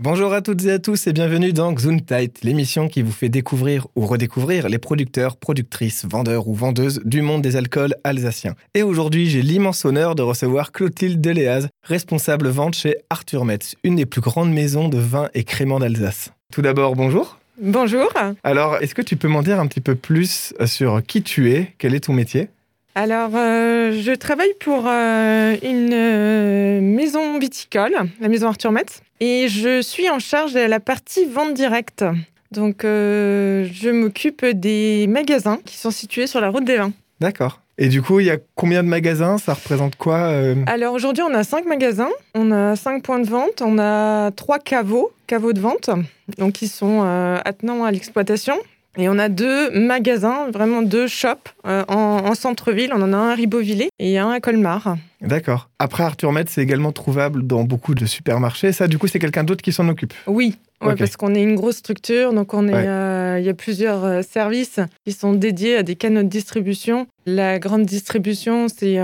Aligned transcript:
Bonjour 0.00 0.34
à 0.34 0.42
toutes 0.42 0.62
et 0.66 0.70
à 0.70 0.78
tous 0.78 1.06
et 1.06 1.14
bienvenue 1.14 1.54
dans 1.54 1.74
Gesundheit, 1.74 2.32
l'émission 2.42 2.88
qui 2.88 3.00
vous 3.00 3.10
fait 3.10 3.30
découvrir 3.30 3.86
ou 3.96 4.04
redécouvrir 4.04 4.68
les 4.68 4.76
producteurs, 4.76 5.38
productrices, 5.38 6.04
vendeurs 6.04 6.46
ou 6.46 6.52
vendeuses 6.52 7.00
du 7.06 7.22
monde 7.22 7.40
des 7.40 7.56
alcools 7.56 7.94
alsaciens. 8.04 8.54
Et 8.74 8.82
aujourd'hui, 8.82 9.30
j'ai 9.30 9.40
l'immense 9.40 9.86
honneur 9.86 10.14
de 10.14 10.20
recevoir 10.20 10.72
Clotilde 10.72 11.22
Deléaz, 11.22 11.68
responsable 11.82 12.48
vente 12.48 12.74
chez 12.74 12.96
Arthur 13.08 13.46
Metz, 13.46 13.76
une 13.82 13.96
des 13.96 14.04
plus 14.04 14.20
grandes 14.20 14.52
maisons 14.52 14.90
de 14.90 14.98
vin 14.98 15.30
et 15.32 15.42
créments 15.42 15.78
d'Alsace. 15.78 16.32
Tout 16.52 16.60
d'abord, 16.60 16.96
bonjour. 16.96 17.38
Bonjour. 17.62 18.12
Alors, 18.42 18.76
est-ce 18.82 18.94
que 18.94 19.00
tu 19.00 19.16
peux 19.16 19.28
m'en 19.28 19.42
dire 19.42 19.58
un 19.58 19.66
petit 19.66 19.80
peu 19.80 19.94
plus 19.94 20.52
sur 20.66 21.02
qui 21.02 21.22
tu 21.22 21.50
es, 21.50 21.72
quel 21.78 21.94
est 21.94 22.00
ton 22.00 22.12
métier? 22.12 22.50
Alors, 22.96 23.30
euh, 23.34 23.90
je 24.00 24.12
travaille 24.12 24.54
pour 24.60 24.84
euh, 24.86 25.56
une 25.64 25.92
euh, 25.92 26.80
maison 26.80 27.40
viticole, 27.40 27.96
la 28.20 28.28
maison 28.28 28.46
Arthur 28.46 28.70
Metz, 28.70 29.02
et 29.18 29.48
je 29.48 29.82
suis 29.82 30.08
en 30.08 30.20
charge 30.20 30.52
de 30.52 30.60
la 30.60 30.78
partie 30.78 31.24
vente 31.24 31.54
directe. 31.54 32.04
Donc, 32.52 32.82
je 32.84 33.90
m'occupe 33.90 34.46
des 34.46 35.06
magasins 35.08 35.58
qui 35.64 35.76
sont 35.76 35.90
situés 35.90 36.28
sur 36.28 36.40
la 36.40 36.50
route 36.50 36.64
des 36.64 36.76
vins. 36.76 36.92
D'accord. 37.18 37.60
Et 37.78 37.88
du 37.88 38.00
coup, 38.00 38.20
il 38.20 38.26
y 38.26 38.30
a 38.30 38.36
combien 38.54 38.84
de 38.84 38.88
magasins? 38.88 39.38
Ça 39.38 39.54
représente 39.54 39.96
quoi 39.96 40.30
Alors 40.66 40.94
aujourd'hui, 40.94 41.24
on 41.28 41.34
a 41.34 41.42
cinq 41.42 41.66
magasins, 41.66 42.10
on 42.36 42.52
a 42.52 42.76
cinq 42.76 43.02
points 43.02 43.18
de 43.18 43.26
vente, 43.26 43.60
on 43.60 43.76
a 43.80 44.30
trois 44.30 44.60
caveaux, 44.60 45.10
caveaux 45.26 45.52
de 45.52 45.58
vente, 45.58 45.90
donc 46.38 46.52
qui 46.52 46.68
sont 46.68 47.02
attenants 47.44 47.82
à 47.82 47.90
l'exploitation. 47.90 48.54
Et 48.96 49.08
on 49.08 49.18
a 49.18 49.28
deux 49.28 49.70
magasins, 49.70 50.50
vraiment 50.50 50.82
deux 50.82 51.08
shops 51.08 51.54
euh, 51.66 51.84
en, 51.88 52.34
centre-ville. 52.34 52.92
On 52.94 53.02
en 53.02 53.12
a 53.12 53.16
un 53.16 53.30
à 53.30 53.34
Ribeauvillé 53.34 53.88
et 53.98 54.18
un 54.18 54.30
à 54.30 54.40
Colmar. 54.40 54.96
D'accord. 55.20 55.68
Après, 55.78 56.04
Arthur 56.04 56.30
Med, 56.32 56.48
c'est 56.48 56.62
également 56.62 56.92
trouvable 56.92 57.46
dans 57.46 57.64
beaucoup 57.64 57.94
de 57.94 58.06
supermarchés. 58.06 58.72
Ça, 58.72 58.86
du 58.86 58.98
coup, 58.98 59.06
c'est 59.08 59.18
quelqu'un 59.18 59.42
d'autre 59.42 59.62
qui 59.62 59.72
s'en 59.72 59.88
occupe 59.88 60.14
Oui, 60.26 60.56
parce 60.80 61.16
qu'on 61.16 61.34
est 61.34 61.42
une 61.42 61.56
grosse 61.56 61.76
structure. 61.76 62.32
Donc, 62.32 62.54
on 62.54 62.68
est, 62.68 62.74
euh, 62.74 63.38
il 63.40 63.44
y 63.44 63.48
a 63.48 63.54
plusieurs 63.54 64.04
euh, 64.04 64.22
services 64.22 64.78
qui 65.04 65.12
sont 65.12 65.32
dédiés 65.32 65.76
à 65.76 65.82
des 65.82 65.96
canaux 65.96 66.22
de 66.22 66.28
distribution. 66.28 67.06
La 67.26 67.58
grande 67.58 67.86
distribution, 67.86 68.68
c'est 68.68 69.00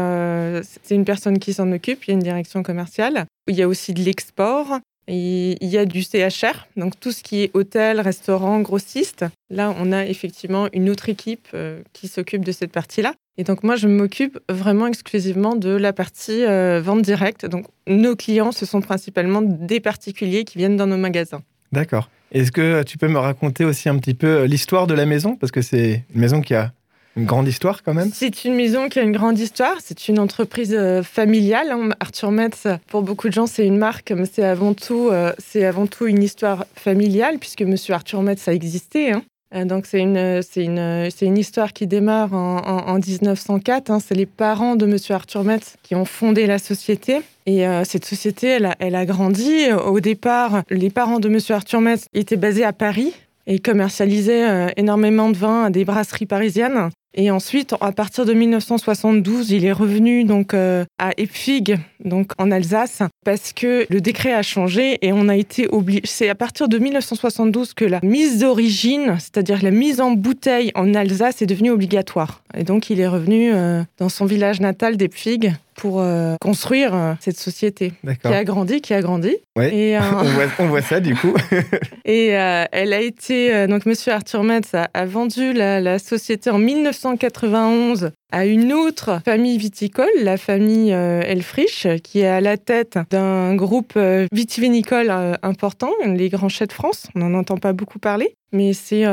c'est 0.82 0.94
une 0.94 1.04
personne 1.04 1.38
qui 1.38 1.52
s'en 1.52 1.72
occupe. 1.72 2.04
Il 2.04 2.10
y 2.10 2.12
a 2.12 2.14
une 2.14 2.22
direction 2.22 2.62
commerciale. 2.62 3.24
Il 3.48 3.56
y 3.56 3.62
a 3.62 3.68
aussi 3.68 3.94
de 3.94 4.02
l'export 4.02 4.78
il 5.14 5.68
y 5.68 5.78
a 5.78 5.84
du 5.84 6.02
CHR, 6.02 6.66
donc 6.76 6.98
tout 6.98 7.12
ce 7.12 7.22
qui 7.22 7.42
est 7.42 7.50
hôtel, 7.54 8.00
restaurant, 8.00 8.60
grossiste. 8.60 9.24
Là, 9.50 9.74
on 9.78 9.92
a 9.92 10.06
effectivement 10.06 10.68
une 10.72 10.88
autre 10.90 11.08
équipe 11.08 11.48
euh, 11.54 11.80
qui 11.92 12.08
s'occupe 12.08 12.44
de 12.44 12.52
cette 12.52 12.72
partie-là. 12.72 13.14
Et 13.36 13.44
donc 13.44 13.62
moi, 13.62 13.76
je 13.76 13.88
m'occupe 13.88 14.38
vraiment 14.48 14.86
exclusivement 14.86 15.56
de 15.56 15.70
la 15.70 15.92
partie 15.92 16.44
euh, 16.44 16.80
vente 16.80 17.02
directe. 17.02 17.46
Donc 17.46 17.66
nos 17.86 18.14
clients, 18.14 18.52
ce 18.52 18.66
sont 18.66 18.80
principalement 18.80 19.42
des 19.42 19.80
particuliers 19.80 20.44
qui 20.44 20.58
viennent 20.58 20.76
dans 20.76 20.86
nos 20.86 20.98
magasins. 20.98 21.42
D'accord. 21.72 22.10
Est-ce 22.32 22.52
que 22.52 22.82
tu 22.84 22.96
peux 22.96 23.08
me 23.08 23.18
raconter 23.18 23.64
aussi 23.64 23.88
un 23.88 23.98
petit 23.98 24.14
peu 24.14 24.26
euh, 24.26 24.46
l'histoire 24.46 24.86
de 24.86 24.94
la 24.94 25.06
maison? 25.06 25.36
Parce 25.36 25.50
que 25.50 25.62
c'est 25.62 26.04
une 26.14 26.20
maison 26.20 26.40
qui 26.40 26.54
a 26.54 26.72
une 27.16 27.26
grande 27.26 27.48
histoire 27.48 27.82
quand 27.82 27.94
même 27.94 28.10
C'est 28.12 28.44
une 28.44 28.54
maison 28.54 28.88
qui 28.88 28.98
a 28.98 29.02
une 29.02 29.12
grande 29.12 29.38
histoire. 29.38 29.76
C'est 29.82 30.08
une 30.08 30.18
entreprise 30.18 30.74
euh, 30.76 31.02
familiale. 31.02 31.70
Hein. 31.70 31.88
Arthur 31.98 32.30
Metz, 32.30 32.66
pour 32.86 33.02
beaucoup 33.02 33.28
de 33.28 33.32
gens, 33.32 33.46
c'est 33.46 33.66
une 33.66 33.78
marque, 33.78 34.12
mais 34.12 34.26
c'est 34.30 34.44
avant, 34.44 34.74
tout, 34.74 35.08
euh, 35.10 35.32
avant 35.56 35.86
tout 35.86 36.06
une 36.06 36.22
histoire 36.22 36.66
familiale, 36.74 37.38
puisque 37.38 37.62
Monsieur 37.62 37.94
Arthur 37.94 38.22
Metz 38.22 38.46
a 38.46 38.54
existé. 38.54 39.12
Hein. 39.12 39.22
Euh, 39.56 39.64
donc 39.64 39.86
c'est 39.86 39.98
une, 39.98 40.40
une, 40.56 41.10
une 41.20 41.38
histoire 41.38 41.72
qui 41.72 41.88
démarre 41.88 42.32
en, 42.32 42.98
1904. 42.98 43.90
Hein. 43.90 43.98
C'est 43.98 44.14
les 44.14 44.26
parents 44.26 44.76
de 44.76 44.86
Monsieur 44.86 45.16
Arthur 45.16 45.42
Metz 45.42 45.76
qui 45.82 45.96
ont 45.96 46.04
fondé 46.04 46.46
la 46.46 46.58
société. 46.58 47.22
Et 47.46 47.64
cette 47.82 48.04
société, 48.04 48.46
elle 48.46 48.66
a, 48.66 48.76
elle 48.78 48.94
a 48.94 49.04
grandi. 49.04 49.72
Au 49.72 49.98
départ, 49.98 50.62
les 50.70 50.88
parents 50.88 51.18
de 51.18 51.28
Monsieur 51.28 51.56
Arthur 51.56 51.80
Metz 51.80 52.04
étaient 52.14 52.36
basés 52.36 52.62
à 52.62 52.72
Paris 52.72 53.12
et 53.48 53.58
commercialisaient 53.58 54.72
énormément 54.76 55.30
de 55.30 55.36
vin 55.36 55.64
à 55.64 55.70
des 55.70 55.84
brasseries 55.84 56.26
parisiennes. 56.26 56.90
Et 57.14 57.30
ensuite, 57.30 57.74
à 57.80 57.90
partir 57.90 58.24
de 58.24 58.32
1972, 58.32 59.50
il 59.50 59.64
est 59.64 59.72
revenu 59.72 60.22
donc 60.24 60.54
euh, 60.54 60.84
à 60.98 61.10
Epfig, 61.16 61.78
donc 62.04 62.32
en 62.38 62.52
Alsace, 62.52 63.02
parce 63.24 63.52
que 63.52 63.84
le 63.90 64.00
décret 64.00 64.32
a 64.32 64.42
changé 64.42 64.98
et 65.02 65.12
on 65.12 65.28
a 65.28 65.36
été 65.36 65.66
obligé. 65.68 66.02
C'est 66.04 66.28
à 66.28 66.36
partir 66.36 66.68
de 66.68 66.78
1972 66.78 67.74
que 67.74 67.84
la 67.84 67.98
mise 68.02 68.38
d'origine, 68.38 69.16
c'est-à-dire 69.18 69.60
la 69.62 69.72
mise 69.72 70.00
en 70.00 70.12
bouteille 70.12 70.70
en 70.76 70.94
Alsace, 70.94 71.42
est 71.42 71.46
devenue 71.46 71.70
obligatoire. 71.70 72.42
Et 72.56 72.62
donc, 72.62 72.90
il 72.90 73.00
est 73.00 73.08
revenu 73.08 73.52
euh, 73.52 73.82
dans 73.98 74.08
son 74.08 74.24
village 74.24 74.60
natal 74.60 74.96
d'Epfig 74.96 75.52
pour 75.74 76.00
euh, 76.00 76.36
construire 76.40 76.94
euh, 76.94 77.12
cette 77.20 77.38
société 77.38 77.92
qui 78.22 78.28
a 78.28 78.44
grandi, 78.44 78.80
qui 78.80 78.94
a 78.94 79.00
grandi. 79.00 79.36
Et, 79.60 79.96
euh, 79.96 80.00
on, 80.58 80.66
voit, 80.66 80.82
ça 80.82 81.00
du 81.00 81.14
coup. 81.14 81.34
et 82.04 82.28
elle 82.28 82.92
a 82.92 83.00
été, 83.00 83.66
donc 83.66 83.86
Monsieur 83.86 84.12
Arthur 84.12 84.42
Metz 84.42 84.72
a, 84.74 85.06
vendu 85.06 85.52
la, 85.52 85.98
société 85.98 86.50
en 86.50 86.58
1991 86.58 88.10
à 88.32 88.46
une 88.46 88.72
autre 88.72 89.20
famille 89.24 89.58
viticole, 89.58 90.08
la 90.22 90.36
famille 90.36 90.90
Elfrich, 90.90 91.88
qui 92.02 92.20
est 92.20 92.26
à 92.26 92.40
la 92.40 92.56
tête 92.56 92.98
d'un 93.10 93.54
groupe 93.54 93.98
vitivinicole 94.32 95.12
important, 95.42 95.90
les 96.06 96.28
Grands 96.28 96.48
Chais 96.48 96.66
de 96.66 96.72
France. 96.72 97.08
On 97.14 97.20
n'en 97.20 97.38
entend 97.38 97.56
pas 97.56 97.72
beaucoup 97.72 97.98
parler, 97.98 98.34
mais 98.52 98.72
c'est 98.72 99.04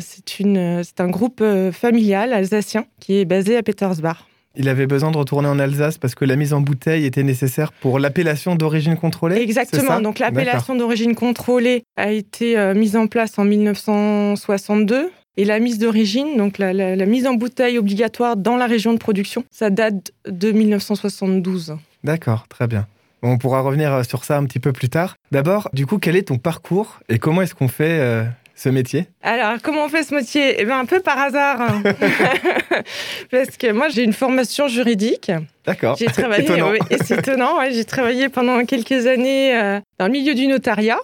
c'est 0.00 1.00
un 1.00 1.08
groupe 1.08 1.42
familial 1.72 2.32
alsacien 2.32 2.84
qui 3.00 3.18
est 3.18 3.24
basé 3.24 3.56
à 3.56 3.62
Petersbach. 3.62 4.26
Il 4.58 4.68
avait 4.68 4.88
besoin 4.88 5.12
de 5.12 5.16
retourner 5.16 5.48
en 5.48 5.60
Alsace 5.60 5.98
parce 5.98 6.16
que 6.16 6.24
la 6.24 6.34
mise 6.34 6.52
en 6.52 6.60
bouteille 6.60 7.06
était 7.06 7.22
nécessaire 7.22 7.70
pour 7.70 8.00
l'appellation 8.00 8.56
d'origine 8.56 8.96
contrôlée 8.96 9.36
Exactement. 9.36 10.00
Donc 10.00 10.18
l'appellation 10.18 10.74
d'origine 10.74 11.14
contrôlée 11.14 11.84
a 11.96 12.10
été 12.10 12.58
euh, 12.58 12.74
mise 12.74 12.96
en 12.96 13.06
place 13.06 13.38
en 13.38 13.44
1962. 13.44 15.10
Et 15.36 15.44
la 15.44 15.60
mise 15.60 15.78
d'origine, 15.78 16.36
donc 16.36 16.58
la, 16.58 16.72
mise 17.06 17.28
en 17.28 17.34
bouteille 17.34 17.78
obligatoire 17.78 18.36
dans 18.36 18.56
la 18.56 18.66
région 18.66 18.92
de 18.92 18.98
production, 18.98 19.44
ça 19.52 19.70
date 19.70 20.10
de 20.26 20.50
1972. 20.50 21.76
D'accord, 22.02 22.48
très 22.48 22.66
bien. 22.66 22.88
On 23.22 23.38
pourra 23.38 23.60
revenir 23.60 23.92
euh, 23.92 24.02
sur 24.02 24.24
ça 24.24 24.36
un 24.36 24.44
petit 24.44 24.58
peu 24.58 24.72
plus 24.72 24.88
tard. 24.88 25.14
D'abord, 25.30 25.68
du 25.72 25.86
coup, 25.86 25.98
quel 25.98 26.16
est 26.16 26.28
ton 26.28 26.38
parcours 26.38 26.98
et 27.08 27.20
comment 27.20 27.42
est-ce 27.42 27.54
qu'on 27.54 27.68
fait 27.68 28.00
euh, 28.00 28.24
ce 28.58 28.68
métier 28.68 29.06
Alors, 29.22 29.62
comment 29.62 29.84
on 29.84 29.88
fait 29.88 30.02
ce 30.02 30.14
métier? 30.14 30.56
Eh 30.58 30.64
bien, 30.64 30.80
un 30.80 30.84
peu 30.84 31.00
par 31.00 31.18
hasard. 31.18 31.60
Hein. 31.60 31.82
Parce 33.30 33.56
que 33.56 33.72
moi, 33.72 33.88
j'ai 33.88 34.02
une 34.02 34.12
formation 34.12 34.66
juridique. 34.66 35.30
D'accord. 35.64 35.96
J'ai 35.96 36.06
travaillé, 36.06 36.44
étonnant. 36.44 36.72
et 36.74 36.98
c'est 37.04 37.18
étonnant, 37.18 37.58
j'ai 37.70 37.84
travaillé 37.84 38.28
pendant 38.28 38.64
quelques 38.64 39.06
années 39.06 39.56
euh, 39.56 39.80
dans 39.98 40.06
le 40.06 40.12
milieu 40.12 40.34
du 40.34 40.46
notariat. 40.46 40.98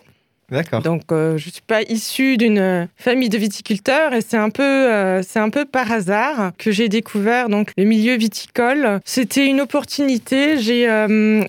D'accord. 0.50 0.82
Donc, 0.82 1.04
euh, 1.10 1.38
je 1.38 1.46
ne 1.46 1.52
suis 1.52 1.62
pas 1.66 1.82
issue 1.82 2.36
d'une 2.36 2.88
famille 2.96 3.28
de 3.28 3.38
viticulteurs 3.38 4.12
et 4.12 4.20
c'est 4.20 4.36
un 4.36 4.50
peu, 4.50 4.62
euh, 4.62 5.22
c'est 5.22 5.38
un 5.38 5.48
peu 5.48 5.64
par 5.64 5.90
hasard 5.90 6.52
que 6.58 6.70
j'ai 6.70 6.88
découvert 6.88 7.48
donc 7.48 7.70
le 7.78 7.84
milieu 7.84 8.16
viticole. 8.16 9.00
C'était 9.04 9.46
une 9.46 9.60
opportunité. 9.60 10.58
J'ai, 10.58 10.86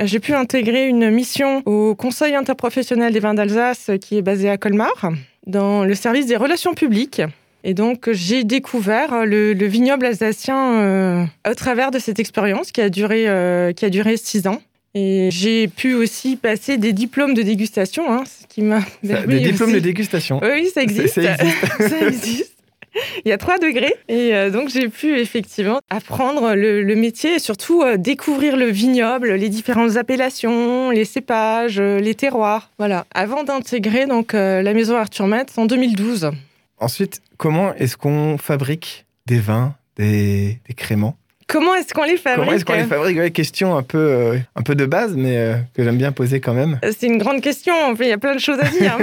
j'ai 0.01 0.19
pu 0.19 0.33
intégrer 0.33 0.87
une 0.87 1.09
mission 1.09 1.61
au 1.65 1.95
Conseil 1.95 2.35
interprofessionnel 2.35 3.11
des 3.11 3.19
vins 3.19 3.33
d'Alsace 3.33 3.91
qui 3.99 4.17
est 4.17 4.21
basé 4.21 4.49
à 4.49 4.57
Colmar 4.57 5.11
dans 5.47 5.83
le 5.83 5.95
service 5.95 6.25
des 6.25 6.35
relations 6.35 6.73
publiques. 6.73 7.21
Et 7.63 7.73
donc, 7.73 8.11
j'ai 8.11 8.43
découvert 8.43 9.25
le, 9.25 9.53
vignoble 9.65 10.05
alsacien 10.05 10.73
euh, 10.73 11.25
au 11.49 11.53
travers 11.55 11.89
de 11.89 11.97
cette 11.97 12.19
expérience 12.19 12.71
qui 12.71 12.81
a 12.81 12.89
duré, 12.89 13.27
euh, 13.27 13.73
qui 13.73 13.85
a 13.85 13.89
duré 13.89 14.17
six 14.17 14.45
ans. 14.47 14.61
Et 14.93 15.29
j'ai 15.31 15.67
pu 15.67 15.93
aussi 15.93 16.37
passer 16.37 16.77
des 16.77 16.93
diplômes 16.93 17.33
de 17.33 17.41
dégustation, 17.41 18.13
hein, 18.13 18.23
ce 18.25 18.47
qui 18.47 18.61
m'a 18.61 18.81
Des 19.03 19.39
diplômes 19.39 19.73
de 19.73 19.79
dégustation 19.79 20.39
Oui, 20.41 20.69
ça 20.73 20.83
existe. 20.83 21.15
Ça, 21.15 21.33
existe. 21.33 21.65
ça 21.89 22.07
existe. 22.07 22.54
Il 23.25 23.29
y 23.29 23.31
a 23.31 23.37
trois 23.37 23.57
degrés. 23.57 23.93
Et 24.07 24.35
euh, 24.35 24.49
donc, 24.49 24.69
j'ai 24.69 24.89
pu 24.89 25.17
effectivement 25.19 25.79
apprendre 25.89 26.55
le, 26.55 26.95
métier 26.95 27.35
et 27.35 27.39
surtout 27.39 27.83
découvrir 27.97 28.55
le 28.55 28.67
vignoble, 28.67 29.33
les 29.33 29.49
différentes 29.49 29.97
appellations, 29.97 30.89
les 30.91 31.05
cépages, 31.05 31.79
les 31.79 32.15
terroirs. 32.15 32.69
Voilà. 32.77 33.05
Avant 33.13 33.43
d'intégrer 33.43 34.05
donc 34.05 34.33
la 34.33 34.73
maison 34.73 34.95
Arthur 34.95 35.27
Metz 35.27 35.57
en 35.57 35.65
2012. 35.65 36.31
Ensuite, 36.77 37.21
comment 37.37 37.73
est-ce 37.75 37.97
qu'on 37.97 38.37
fabrique 38.37 39.05
des 39.25 39.39
vins, 39.39 39.75
des, 39.97 40.59
créments? 40.75 41.17
Comment 41.47 41.75
est-ce 41.75 41.93
qu'on 41.93 42.03
les 42.03 42.17
fabrique 42.17 42.45
Comment 42.45 42.57
est-ce 42.57 42.65
qu'on 42.65 42.73
les 42.73 42.85
fabrique 42.85 43.33
Question 43.33 43.77
un 43.77 43.83
peu, 43.83 43.97
euh, 43.97 44.37
un 44.55 44.63
peu 44.63 44.73
de 44.73 44.85
base, 44.85 45.13
mais 45.15 45.37
euh, 45.37 45.55
que 45.75 45.83
j'aime 45.83 45.97
bien 45.97 46.11
poser 46.11 46.41
quand 46.41 46.53
même. 46.53 46.79
Euh, 46.83 46.91
c'est 46.97 47.05
une 47.05 47.19
grande 47.19 47.41
question. 47.41 47.73
il 47.99 48.07
y 48.07 48.11
a 48.11 48.17
plein 48.17 48.33
de 48.33 48.39
choses 48.39 48.59
à 48.59 48.67
dire. 48.67 48.97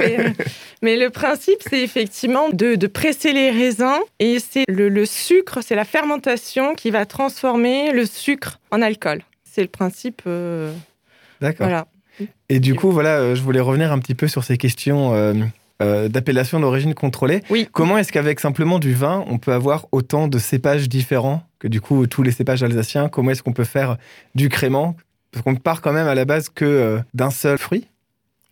mais, 0.82 0.96
le 0.96 1.08
principe, 1.10 1.60
c'est 1.68 1.80
effectivement 1.80 2.48
de, 2.50 2.86
presser 2.88 3.32
les 3.32 3.50
raisins. 3.50 3.98
Et 4.18 4.38
c'est 4.40 4.64
le, 4.68 5.06
sucre, 5.06 5.60
c'est 5.62 5.76
la 5.76 5.84
fermentation 5.84 6.74
qui 6.74 6.90
va 6.90 7.06
transformer 7.06 7.92
le 7.92 8.06
sucre 8.06 8.58
en 8.72 8.82
alcool. 8.82 9.22
C'est 9.44 9.62
le 9.62 9.68
principe. 9.68 10.22
D'accord. 11.40 11.66
Voilà. 11.66 11.86
Et 12.48 12.60
du 12.60 12.74
coup, 12.74 12.90
voilà, 12.90 13.34
je 13.34 13.42
voulais 13.42 13.60
revenir 13.60 13.92
un 13.92 13.98
petit 13.98 14.14
peu 14.14 14.26
sur 14.26 14.42
ces 14.42 14.56
questions 14.58 15.34
d'appellation 15.80 16.58
d'origine 16.58 16.94
contrôlée. 16.94 17.42
Oui. 17.50 17.68
Comment 17.70 17.98
est-ce 17.98 18.12
qu'avec 18.12 18.40
simplement 18.40 18.78
du 18.78 18.94
vin, 18.94 19.24
on 19.28 19.38
peut 19.38 19.52
avoir 19.52 19.86
autant 19.92 20.26
de 20.26 20.38
cépages 20.38 20.88
différents? 20.88 21.42
Que 21.62 21.69
du 21.69 21.81
coup 21.81 22.09
tous 22.09 22.25
les 22.25 22.32
cépages 22.32 22.64
alsaciens 22.64 23.09
Comment 23.09 23.31
est-ce 23.31 23.43
qu'on 23.44 23.53
peut 23.53 23.62
faire 23.62 23.97
du 24.35 24.49
crément? 24.49 24.97
Parce 25.31 25.44
qu'on 25.44 25.53
ne 25.53 25.59
part 25.59 25.81
quand 25.81 25.93
même 25.93 26.09
à 26.09 26.14
la 26.17 26.25
base 26.25 26.49
que 26.49 26.64
euh, 26.64 26.99
d'un 27.14 27.31
seul 27.31 27.56
fruit. 27.56 27.87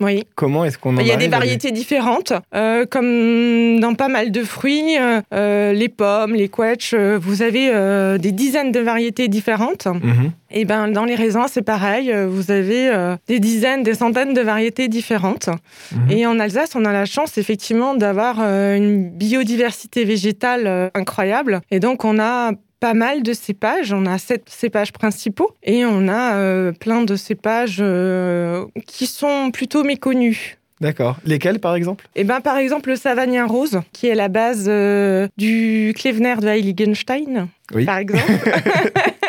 Oui. 0.00 0.24
Comment 0.34 0.64
est-ce 0.64 0.78
qu'on 0.78 0.96
en 0.96 1.00
Il 1.00 1.06
y 1.06 1.12
a 1.12 1.16
des 1.16 1.28
variétés 1.28 1.72
différentes, 1.72 2.32
euh, 2.54 2.86
comme 2.86 3.78
dans 3.80 3.94
pas 3.94 4.08
mal 4.08 4.32
de 4.32 4.42
fruits, 4.42 4.96
euh, 4.98 5.72
les 5.72 5.88
pommes, 5.90 6.34
les 6.34 6.48
quetchs, 6.48 6.94
vous 6.94 7.42
avez 7.42 7.70
euh, 7.70 8.16
des 8.16 8.32
dizaines 8.32 8.72
de 8.72 8.80
variétés 8.80 9.28
différentes. 9.28 9.86
Mhm. 9.86 10.32
Et 10.52 10.64
ben 10.64 10.88
dans 10.88 11.04
les 11.04 11.14
raisins, 11.14 11.44
c'est 11.48 11.62
pareil, 11.62 12.12
vous 12.28 12.50
avez 12.50 12.90
des 13.28 13.38
dizaines, 13.38 13.82
des 13.84 13.94
centaines 13.94 14.34
de 14.34 14.40
variétés 14.40 14.88
différentes. 14.88 15.48
Mhm. 15.92 16.10
Et 16.10 16.26
en 16.26 16.40
Alsace, 16.40 16.74
on 16.74 16.84
a 16.84 16.92
la 16.92 17.04
chance 17.04 17.38
effectivement 17.38 17.94
d'avoir 17.94 18.40
une 18.40 19.10
biodiversité 19.10 20.04
végétale 20.04 20.90
incroyable. 20.94 21.60
Et 21.70 21.78
donc 21.78 22.04
on 22.04 22.18
a 22.18 22.52
pas 22.80 22.94
mal 22.94 23.22
de 23.22 23.32
cépages, 23.34 23.92
on 23.92 24.06
a 24.06 24.18
sept 24.18 24.48
cépages 24.48 24.92
principaux 24.92 25.54
et 25.62 25.84
on 25.84 26.08
a 26.08 26.34
euh, 26.36 26.72
plein 26.72 27.02
de 27.02 27.14
cépages 27.14 27.76
euh, 27.80 28.64
qui 28.86 29.06
sont 29.06 29.50
plutôt 29.52 29.84
méconnus. 29.84 30.56
D'accord. 30.80 31.18
Lesquels, 31.26 31.58
par 31.58 31.74
exemple? 31.74 32.08
Et 32.16 32.24
ben, 32.24 32.40
par 32.40 32.56
exemple, 32.56 32.88
le 32.88 32.96
Savagnin 32.96 33.46
rose, 33.46 33.80
qui 33.92 34.06
est 34.06 34.14
la 34.14 34.28
base 34.28 34.64
euh, 34.66 35.28
du 35.36 35.92
Klevener 35.94 36.36
de 36.40 36.48
Heiligenstein, 36.48 37.48
Oui. 37.74 37.84
par 37.84 37.98
exemple. 37.98 38.24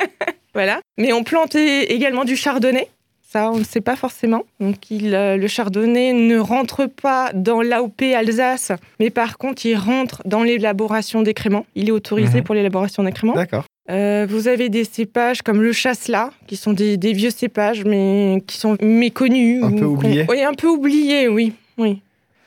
voilà. 0.54 0.80
Mais 0.98 1.12
on 1.12 1.26
plante 1.26 1.56
également 1.56 2.24
du 2.24 2.38
chardonnay. 2.38 2.88
Ça, 3.32 3.50
on 3.52 3.60
ne 3.60 3.64
sait 3.64 3.80
pas 3.80 3.96
forcément. 3.96 4.44
Donc, 4.60 4.92
il, 4.92 5.16
euh, 5.16 5.38
le 5.38 5.48
chardonnay 5.48 6.12
ne 6.12 6.38
rentre 6.38 6.86
pas 6.88 7.32
dans 7.34 7.62
l'AOP 7.62 8.02
Alsace, 8.14 8.74
mais 9.00 9.10
par 9.10 9.38
contre, 9.38 9.66
il 9.66 9.76
rentre 9.76 10.22
dans 10.26 10.44
l'élaboration 10.44 11.22
des 11.22 11.34
créments. 11.34 11.66
Il 11.76 11.88
est 11.88 11.92
autorisé 11.94 12.40
Mhm. 12.40 12.44
pour 12.44 12.56
l'élaboration 12.56 13.04
des 13.04 13.12
créments. 13.14 13.34
D'accord. 13.34 13.64
Euh, 13.90 14.28
vous 14.30 14.48
avez 14.50 14.68
des 14.70 14.84
cépages 14.84 15.42
comme 15.42 15.62
le 15.62 15.72
chasselas, 15.72 16.32
qui 16.48 16.58
sont 16.58 16.74
des, 16.74 16.98
des 16.98 17.14
vieux 17.14 17.30
cépages, 17.30 17.86
mais 17.86 18.44
qui 18.48 18.58
sont 18.58 18.76
méconnus. 18.82 19.64
Un 19.64 19.72
ou 19.72 19.76
peu 19.78 19.86
oubliés. 19.86 20.26
Oui, 20.30 20.42
un 20.44 20.54
peu 20.54 20.68
oubliés, 20.68 21.28
oui. 21.30 21.54
oui. 21.78 22.02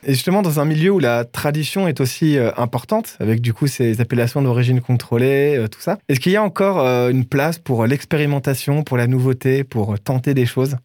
Et 0.07 0.13
justement, 0.13 0.43
dans 0.43 0.59
un 0.59 0.65
milieu 0.65 0.91
où 0.91 0.99
la 0.99 1.25
tradition 1.25 1.87
est 1.87 1.99
aussi 1.99 2.37
euh, 2.37 2.51
importante, 2.57 3.17
avec 3.19 3.41
du 3.41 3.53
coup 3.53 3.65
ces 3.65 4.01
appellations 4.01 4.41
d'origine 4.41 4.79
contrôlée, 4.79 5.57
euh, 5.57 5.67
tout 5.67 5.81
ça, 5.81 5.97
est-ce 6.07 6.19
qu'il 6.19 6.31
y 6.31 6.35
a 6.35 6.43
encore 6.43 6.79
euh, 6.79 7.09
une 7.09 7.25
place 7.25 7.57
pour 7.57 7.85
l'expérimentation, 7.87 8.83
pour 8.83 8.97
la 8.97 9.07
nouveauté, 9.07 9.63
pour 9.63 9.99
tenter 9.99 10.35
des 10.35 10.45
choses? 10.45 10.75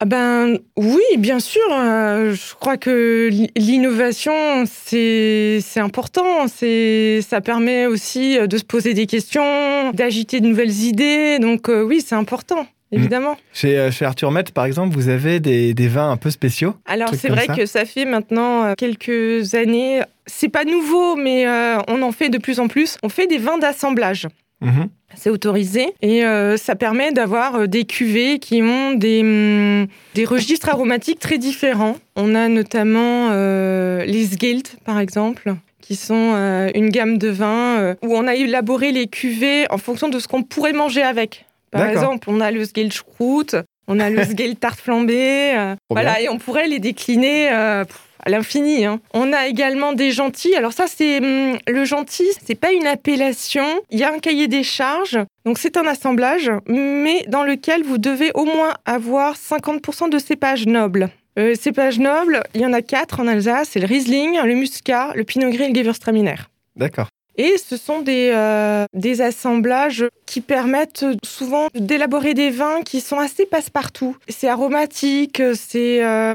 Ah 0.00 0.04
ben 0.04 0.58
oui, 0.76 1.00
bien 1.16 1.40
sûr. 1.40 1.62
je 1.70 2.54
crois 2.54 2.76
que 2.76 3.28
l'i- 3.30 3.50
l'innovation, 3.56 4.64
c'est 4.66 5.62
important. 5.76 6.48
C'est 6.48 7.20
ça 7.26 7.40
permet 7.40 7.86
aussi 7.86 8.36
de 8.46 8.58
se 8.58 8.64
poser 8.64 8.92
des 8.92 9.06
questions, 9.06 9.90
d'agiter 9.92 10.40
de 10.40 10.48
nouvelles 10.48 10.82
idées. 10.82 11.38
Donc 11.38 11.68
oui, 11.68 12.04
c'est 12.06 12.14
important, 12.14 12.66
évidemment. 12.92 13.36
chez, 13.52 13.78
euh, 13.78 13.90
chez 13.90 14.04
Arthur 14.04 14.30
Met, 14.30 14.44
par 14.54 14.64
exemple, 14.64 14.94
vous 14.94 15.08
avez 15.08 15.40
des, 15.40 15.74
des 15.74 15.88
vins 15.88 16.10
un 16.10 16.16
peu 16.16 16.30
spéciaux. 16.30 16.74
Alors 16.86 17.10
c'est 17.14 17.28
vrai 17.28 17.46
ça. 17.46 17.54
que 17.54 17.66
ça 17.66 17.84
fait 17.84 18.04
maintenant 18.04 18.64
euh, 18.64 18.74
quelques 18.76 19.54
années. 19.54 20.02
C'est 20.26 20.48
pas 20.48 20.64
nouveau, 20.64 21.16
mais 21.16 21.46
euh, 21.46 21.78
on 21.88 22.02
en 22.02 22.12
fait 22.12 22.28
de 22.28 22.38
plus 22.38 22.58
en 22.60 22.68
plus. 22.68 22.98
On 23.02 23.08
fait 23.08 23.26
des 23.26 23.38
vins 23.38 23.58
d'assemblage. 23.58 24.26
Mhm. 24.60 24.88
C'est 25.14 25.30
autorisé 25.30 25.92
et 26.02 26.24
euh, 26.24 26.56
ça 26.56 26.74
permet 26.74 27.12
d'avoir 27.12 27.68
des 27.68 27.84
cuvées 27.84 28.38
qui 28.38 28.62
ont 28.62 28.92
des, 28.94 29.20
hum, 29.20 29.86
des 30.14 30.24
registres 30.24 30.68
aromatiques 30.68 31.18
très 31.20 31.38
différents. 31.38 31.96
On 32.16 32.34
a 32.34 32.48
notamment 32.48 33.28
euh, 33.30 34.04
les 34.04 34.26
Sgelt, 34.26 34.76
par 34.84 34.98
exemple, 34.98 35.54
qui 35.80 35.94
sont 35.94 36.32
euh, 36.34 36.70
une 36.74 36.88
gamme 36.88 37.16
de 37.18 37.28
vins 37.28 37.78
euh, 37.78 37.94
où 38.02 38.16
on 38.16 38.26
a 38.26 38.34
élaboré 38.34 38.92
les 38.92 39.06
cuvées 39.06 39.66
en 39.70 39.78
fonction 39.78 40.08
de 40.08 40.18
ce 40.18 40.26
qu'on 40.26 40.42
pourrait 40.42 40.72
manger 40.72 41.02
avec. 41.02 41.45
Par 41.70 41.88
exemple, 41.88 42.28
on 42.30 42.40
a 42.40 42.50
le 42.50 42.64
Sgelt 42.64 42.92
Schrout, 42.92 43.56
on 43.88 44.00
a 44.00 44.10
le 44.10 44.22
Sgelt 44.24 44.58
tarte 44.60 44.80
flambée, 44.80 45.52
euh, 45.56 45.74
voilà, 45.90 46.20
et 46.20 46.28
on 46.28 46.38
pourrait 46.38 46.68
les 46.68 46.78
décliner 46.78 47.50
euh, 47.52 47.84
à 48.24 48.30
l'infini. 48.30 48.84
hein. 48.84 49.00
On 49.14 49.32
a 49.32 49.46
également 49.46 49.92
des 49.92 50.10
gentils. 50.10 50.54
Alors 50.54 50.72
ça, 50.72 50.86
c'est 50.88 51.18
hum, 51.18 51.58
le 51.68 51.84
gentil, 51.84 52.26
c'est 52.44 52.54
pas 52.54 52.72
une 52.72 52.86
appellation. 52.86 53.66
Il 53.90 53.98
y 53.98 54.04
a 54.04 54.12
un 54.12 54.18
cahier 54.18 54.48
des 54.48 54.62
charges, 54.62 55.18
donc 55.44 55.58
c'est 55.58 55.76
un 55.76 55.86
assemblage, 55.86 56.50
mais 56.68 57.24
dans 57.28 57.44
lequel 57.44 57.82
vous 57.84 57.98
devez 57.98 58.30
au 58.34 58.44
moins 58.44 58.74
avoir 58.84 59.34
50% 59.34 60.08
de 60.10 60.18
cépages 60.18 60.66
nobles. 60.66 61.10
Euh, 61.38 61.54
cépages 61.54 61.98
nobles, 61.98 62.42
il 62.54 62.62
y 62.62 62.66
en 62.66 62.72
a 62.72 62.80
quatre 62.80 63.20
en 63.20 63.26
Alsace. 63.28 63.68
C'est 63.72 63.80
le 63.80 63.86
Riesling, 63.86 64.40
le 64.42 64.54
Muscat, 64.54 65.12
le 65.14 65.22
Pinot 65.24 65.50
Gris 65.50 65.64
et 65.64 65.68
le 65.68 65.74
Gewürztraminer. 65.74 66.36
D'accord. 66.76 67.08
Et 67.38 67.56
ce 67.58 67.76
sont 67.76 68.00
des, 68.00 68.30
euh, 68.34 68.86
des 68.94 69.20
assemblages 69.20 70.06
qui 70.24 70.40
permettent 70.40 71.04
souvent 71.24 71.66
d'élaborer 71.74 72.32
des 72.34 72.50
vins 72.50 72.80
qui 72.82 73.00
sont 73.00 73.18
assez 73.18 73.44
passe-partout. 73.46 74.16
C'est 74.28 74.48
aromatique, 74.48 75.42
c'est 75.54 76.02
euh, 76.04 76.34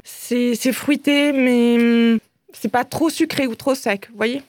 fruité, 0.74 1.32
mais 1.34 1.76
hum, 2.14 2.20
c'est 2.54 2.72
pas 2.72 2.84
trop 2.84 3.10
sucré 3.10 3.48
ou 3.48 3.56
trop 3.56 3.74
sec, 3.76 4.08
vous 4.12 4.18
voyez? 4.18 4.44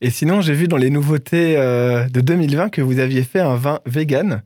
Et 0.00 0.10
sinon, 0.10 0.40
j'ai 0.40 0.54
vu 0.54 0.66
dans 0.66 0.78
les 0.78 0.90
nouveautés 0.90 1.56
euh, 1.56 2.08
de 2.08 2.20
2020 2.20 2.70
que 2.70 2.80
vous 2.82 2.98
aviez 2.98 3.22
fait 3.22 3.40
un 3.40 3.54
vin 3.56 3.80
vegan. 3.86 4.42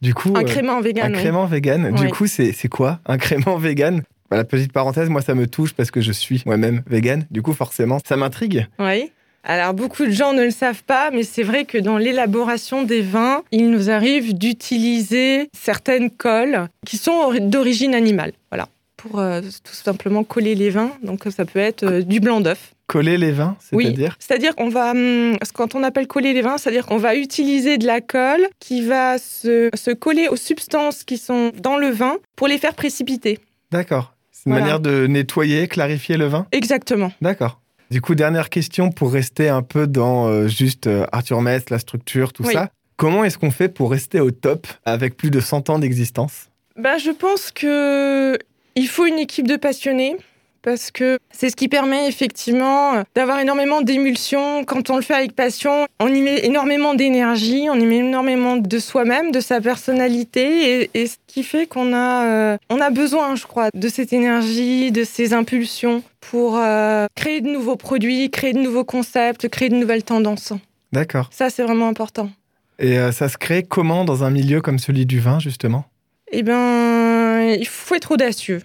Du 0.00 0.14
coup, 0.14 0.32
Un 0.36 0.44
crément 0.44 0.80
vegan. 0.80 1.06
un 1.06 1.14
oui. 1.14 1.20
crément 1.20 1.46
vegan. 1.46 1.92
Du 1.94 2.02
Oui. 2.04 2.10
coup, 2.10 2.26
c'est 2.26 2.52
c'est 2.52 2.68
quoi 2.68 3.00
un 3.06 3.18
crément 3.18 3.56
vegan? 3.58 4.02
Voilà, 4.30 4.44
petite 4.44 4.72
parenthèse, 4.72 5.08
moi 5.10 5.20
ça 5.22 5.34
me 5.34 5.46
touche 5.46 5.74
parce 5.74 5.90
que 5.90 6.00
je 6.00 6.12
suis 6.12 6.42
moi-même 6.46 6.82
vegan. 6.86 7.26
Du 7.30 7.42
coup, 7.42 7.52
forcément, 7.52 7.98
ça 8.06 8.16
m'intrigue. 8.16 8.66
Oui. 8.78 9.10
Alors, 9.46 9.74
beaucoup 9.74 10.06
de 10.06 10.10
gens 10.10 10.32
ne 10.32 10.42
le 10.42 10.50
savent 10.50 10.82
pas, 10.84 11.10
mais 11.10 11.22
c'est 11.22 11.42
vrai 11.42 11.64
que 11.66 11.76
dans 11.76 11.98
l'élaboration 11.98 12.82
des 12.82 13.02
vins, 13.02 13.42
il 13.52 13.70
nous 13.70 13.90
arrive 13.90 14.34
d'utiliser 14.36 15.48
certaines 15.52 16.10
colles 16.10 16.68
qui 16.86 16.96
sont 16.96 17.12
ori- 17.12 17.40
d'origine 17.40 17.94
animale. 17.94 18.32
Voilà. 18.50 18.68
Pour 18.96 19.18
euh, 19.20 19.42
tout 19.42 19.74
simplement 19.74 20.24
coller 20.24 20.54
les 20.54 20.70
vins. 20.70 20.92
Donc, 21.02 21.24
ça 21.36 21.44
peut 21.44 21.58
être 21.58 21.82
euh, 21.84 22.02
du 22.02 22.20
blanc 22.20 22.40
d'œuf. 22.40 22.72
Coller 22.86 23.16
les 23.18 23.32
vins, 23.32 23.56
Oui, 23.72 23.84
c'est-à-dire 23.84 24.16
c'est-à-dire 24.18 24.54
qu'on 24.56 24.68
va, 24.68 24.90
hum, 24.92 25.36
quand 25.54 25.74
on 25.74 25.82
appelle 25.82 26.06
coller 26.06 26.32
les 26.34 26.42
vins, 26.42 26.58
c'est-à-dire 26.58 26.84
qu'on 26.86 26.98
va 26.98 27.14
utiliser 27.14 27.78
de 27.78 27.86
la 27.86 28.00
colle 28.02 28.46
qui 28.60 28.82
va 28.82 29.16
se, 29.18 29.70
se 29.74 29.90
coller 29.90 30.28
aux 30.28 30.36
substances 30.36 31.02
qui 31.04 31.16
sont 31.16 31.50
dans 31.62 31.76
le 31.78 31.88
vin 31.90 32.16
pour 32.36 32.46
les 32.46 32.58
faire 32.58 32.74
précipiter. 32.74 33.38
D'accord. 33.70 34.14
C'est 34.30 34.44
une 34.46 34.52
Voilà. 34.52 34.64
manière 34.66 34.80
de 34.80 35.06
nettoyer, 35.06 35.66
clarifier 35.68 36.18
le 36.18 36.26
vin? 36.26 36.46
Exactement. 36.52 37.10
D'accord. 37.22 37.58
Du 37.94 38.00
coup, 38.00 38.16
dernière 38.16 38.50
question 38.50 38.90
pour 38.90 39.12
rester 39.12 39.48
un 39.48 39.62
peu 39.62 39.86
dans 39.86 40.26
euh, 40.26 40.48
juste 40.48 40.88
euh, 40.88 41.06
Arthur 41.12 41.40
Metz, 41.40 41.70
la 41.70 41.78
structure, 41.78 42.32
tout 42.32 42.42
Oui. 42.44 42.52
ça. 42.52 42.68
Comment 42.96 43.22
est-ce 43.22 43.38
qu'on 43.38 43.52
fait 43.52 43.68
pour 43.68 43.92
rester 43.92 44.18
au 44.18 44.32
top 44.32 44.66
avec 44.84 45.16
plus 45.16 45.30
de 45.30 45.38
100 45.38 45.70
ans 45.70 45.78
d'existence? 45.78 46.48
Ben, 46.76 46.98
je 46.98 47.12
pense 47.12 47.52
que 47.52 48.36
il 48.74 48.88
faut 48.88 49.06
une 49.06 49.20
équipe 49.20 49.46
de 49.46 49.54
passionnés 49.54 50.16
parce 50.64 50.90
que 50.90 51.18
c'est 51.30 51.50
ce 51.50 51.56
qui 51.56 51.68
permet 51.68 52.08
effectivement 52.08 53.04
d'avoir 53.14 53.38
énormément 53.38 53.82
d'émulsion. 53.82 54.64
Quand 54.64 54.88
on 54.90 54.96
le 54.96 55.02
fait 55.02 55.14
avec 55.14 55.36
passion, 55.36 55.86
on 56.00 56.08
y 56.08 56.22
met 56.22 56.44
énormément 56.44 56.94
d'énergie, 56.94 57.68
on 57.70 57.78
y 57.78 57.84
met 57.84 57.98
énormément 57.98 58.56
de 58.56 58.78
soi-même, 58.78 59.30
de 59.30 59.40
sa 59.40 59.60
personnalité, 59.60 60.82
et, 60.82 60.90
et 60.94 61.06
ce 61.06 61.16
qui 61.26 61.42
fait 61.42 61.66
qu'on 61.66 61.92
a, 61.92 62.24
euh, 62.24 62.56
on 62.70 62.80
a 62.80 62.90
besoin, 62.90 63.36
je 63.36 63.46
crois, 63.46 63.68
de 63.74 63.88
cette 63.88 64.12
énergie, 64.12 64.90
de 64.90 65.04
ces 65.04 65.34
impulsions 65.34 66.02
pour 66.20 66.56
euh, 66.56 67.06
créer 67.14 67.42
de 67.42 67.48
nouveaux 67.48 67.76
produits, 67.76 68.30
créer 68.30 68.54
de 68.54 68.60
nouveaux 68.60 68.84
concepts, 68.84 69.48
créer 69.48 69.68
de 69.68 69.76
nouvelles 69.76 70.04
tendances. 70.04 70.54
D'accord. 70.92 71.28
Ça, 71.30 71.50
c'est 71.50 71.62
vraiment 71.62 71.88
important. 71.88 72.30
Et 72.78 72.98
euh, 72.98 73.12
ça 73.12 73.28
se 73.28 73.36
crée 73.36 73.62
comment 73.62 74.04
dans 74.04 74.24
un 74.24 74.30
milieu 74.30 74.62
comme 74.62 74.78
celui 74.78 75.04
du 75.04 75.20
vin, 75.20 75.38
justement? 75.38 75.84
Eh 76.32 76.42
ben, 76.42 77.54
il 77.58 77.66
faut 77.66 77.94
être 77.94 78.12
audacieux. 78.12 78.62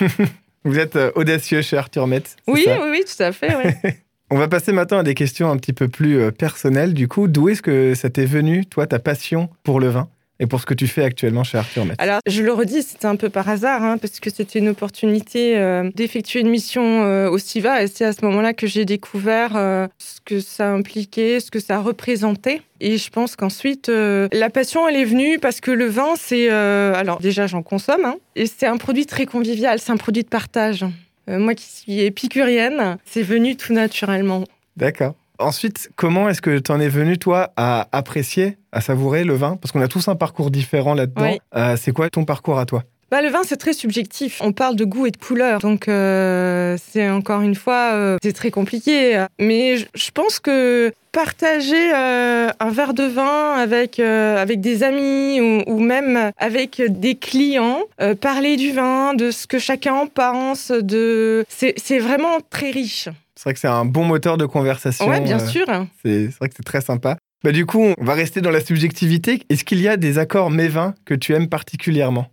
Vous 0.64 0.78
êtes 0.78 0.96
euh, 0.96 1.10
audacieux 1.14 1.62
chez 1.62 1.76
Arthur 1.76 2.06
Metz 2.06 2.36
Oui, 2.46 2.64
oui, 2.66 2.88
oui, 2.90 3.04
tout 3.04 3.22
à 3.22 3.32
fait. 3.32 3.54
oui. 3.56 3.90
On 4.32 4.36
va 4.38 4.46
passer 4.46 4.70
maintenant 4.72 4.98
à 4.98 5.02
des 5.02 5.14
questions 5.14 5.50
un 5.50 5.56
petit 5.56 5.72
peu 5.72 5.88
plus 5.88 6.18
euh, 6.20 6.30
personnelles. 6.30 6.94
Du 6.94 7.08
coup, 7.08 7.26
d'où 7.26 7.48
est-ce 7.48 7.62
que 7.62 7.94
ça 7.94 8.10
t'est 8.10 8.26
venu, 8.26 8.64
toi, 8.64 8.86
ta 8.86 8.98
passion 9.00 9.48
pour 9.64 9.80
le 9.80 9.88
vin? 9.88 10.08
Et 10.40 10.46
pour 10.46 10.60
ce 10.60 10.66
que 10.66 10.74
tu 10.74 10.88
fais 10.88 11.04
actuellement 11.04 11.44
chez 11.44 11.58
Arthur 11.58 11.84
Metz 11.84 11.96
Alors, 11.98 12.20
je 12.26 12.42
le 12.42 12.52
redis, 12.52 12.82
c'était 12.82 13.06
un 13.06 13.16
peu 13.16 13.28
par 13.28 13.48
hasard, 13.48 13.84
hein, 13.84 13.98
parce 13.98 14.18
que 14.20 14.30
c'était 14.30 14.58
une 14.58 14.70
opportunité 14.70 15.58
euh, 15.58 15.90
d'effectuer 15.94 16.40
une 16.40 16.48
mission 16.48 17.04
euh, 17.04 17.28
au 17.28 17.36
SIVA. 17.36 17.82
Et 17.82 17.86
c'est 17.86 18.06
à 18.06 18.12
ce 18.14 18.24
moment-là 18.24 18.54
que 18.54 18.66
j'ai 18.66 18.86
découvert 18.86 19.54
euh, 19.54 19.86
ce 19.98 20.20
que 20.24 20.40
ça 20.40 20.70
impliquait, 20.70 21.40
ce 21.40 21.50
que 21.50 21.60
ça 21.60 21.78
représentait. 21.80 22.62
Et 22.80 22.96
je 22.96 23.10
pense 23.10 23.36
qu'ensuite, 23.36 23.88
la 23.88 24.48
passion, 24.48 24.88
elle 24.88 24.96
est 24.96 25.04
venue 25.04 25.38
parce 25.38 25.60
que 25.60 25.70
le 25.70 25.84
vin, 25.84 26.14
c'est... 26.16 26.48
alors, 26.48 27.20
déjà, 27.20 27.46
j'en 27.46 27.62
consomme. 27.62 28.06
hein, 28.06 28.16
et 28.36 28.46
c'est 28.46 28.66
un 28.66 28.78
produit 28.78 29.04
très 29.04 29.26
convivial, 29.26 29.78
c'est 29.78 29.92
un 29.92 29.98
produit 29.98 30.22
de 30.22 30.28
partage. 30.28 30.86
Moi 31.28 31.54
qui 31.54 31.66
suis 31.66 32.00
épicurienne, 32.00 32.96
c'est 33.04 33.22
venu 33.22 33.56
tout 33.56 33.74
naturellement. 33.74 34.44
D'accord. 34.78 35.14
Ensuite, 35.38 35.90
comment 35.96 36.30
est-ce 36.30 36.40
que 36.40 36.58
tu 36.58 36.72
en 36.72 36.80
es 36.80 36.88
venu, 36.88 37.18
toi, 37.18 37.52
à 37.56 37.88
apprécier, 37.92 38.56
à 38.72 38.80
savourer 38.80 39.24
le 39.24 39.34
vin 39.34 39.56
Parce 39.56 39.72
qu'on 39.72 39.80
a 39.80 39.88
tous 39.88 40.08
un 40.08 40.16
parcours 40.16 40.50
différent 40.50 40.94
là-dedans. 40.94 41.22
Oui. 41.22 41.40
Euh, 41.56 41.76
c'est 41.76 41.92
quoi 41.92 42.10
ton 42.10 42.24
parcours 42.24 42.58
à 42.58 42.66
toi? 42.66 42.84
Bah, 43.10 43.22
le 43.22 43.28
vin, 43.28 43.40
c'est 43.44 43.56
très 43.56 43.72
subjectif. 43.72 44.40
On 44.40 44.52
parle 44.52 44.76
de 44.76 44.84
goût 44.84 45.06
et 45.06 45.10
de 45.10 45.16
couleur. 45.16 45.58
Donc, 45.58 45.88
euh, 45.88 46.76
c'est 46.92 47.10
encore 47.10 47.40
une 47.40 47.56
fois, 47.56 47.90
euh, 47.94 48.18
c'est 48.22 48.32
très 48.32 48.52
compliqué. 48.52 49.24
Mais 49.40 49.78
je 49.78 50.10
pense 50.14 50.38
que 50.38 50.92
partager 51.10 51.92
euh, 51.92 52.50
un 52.60 52.70
verre 52.70 52.94
de 52.94 53.02
vin 53.02 53.54
avec, 53.54 53.98
avec 53.98 54.60
des 54.60 54.84
amis 54.84 55.40
ou, 55.40 55.80
même 55.80 56.30
avec 56.38 56.80
des 56.86 57.16
clients, 57.16 57.80
parler 58.20 58.56
du 58.56 58.70
vin, 58.70 59.14
de 59.14 59.32
ce 59.32 59.48
que 59.48 59.58
chacun 59.58 59.94
en 59.94 60.06
pense, 60.06 60.70
de... 60.70 61.44
c'est 61.48 61.98
vraiment 61.98 62.38
très 62.48 62.70
riche. 62.70 63.08
C'est 63.34 63.44
vrai 63.44 63.54
que 63.54 63.60
c'est 63.60 63.68
un 63.68 63.86
bon 63.86 64.04
moteur 64.04 64.36
de 64.36 64.46
conversation. 64.46 65.08
Oui, 65.08 65.18
bien 65.20 65.40
sûr. 65.40 65.66
C'est 66.04 66.26
vrai 66.38 66.48
que 66.48 66.54
c'est 66.56 66.62
très 66.62 66.80
sympa. 66.80 67.16
Bah, 67.42 67.52
du 67.52 67.64
coup, 67.64 67.94
on 67.96 68.04
va 68.04 68.12
rester 68.12 68.42
dans 68.42 68.50
la 68.50 68.60
subjectivité. 68.60 69.42
Est-ce 69.48 69.64
qu'il 69.64 69.80
y 69.80 69.88
a 69.88 69.96
des 69.96 70.18
accords 70.18 70.50
mets-vins 70.50 70.94
que 71.06 71.14
tu 71.14 71.32
aimes 71.32 71.48
particulièrement? 71.48 72.28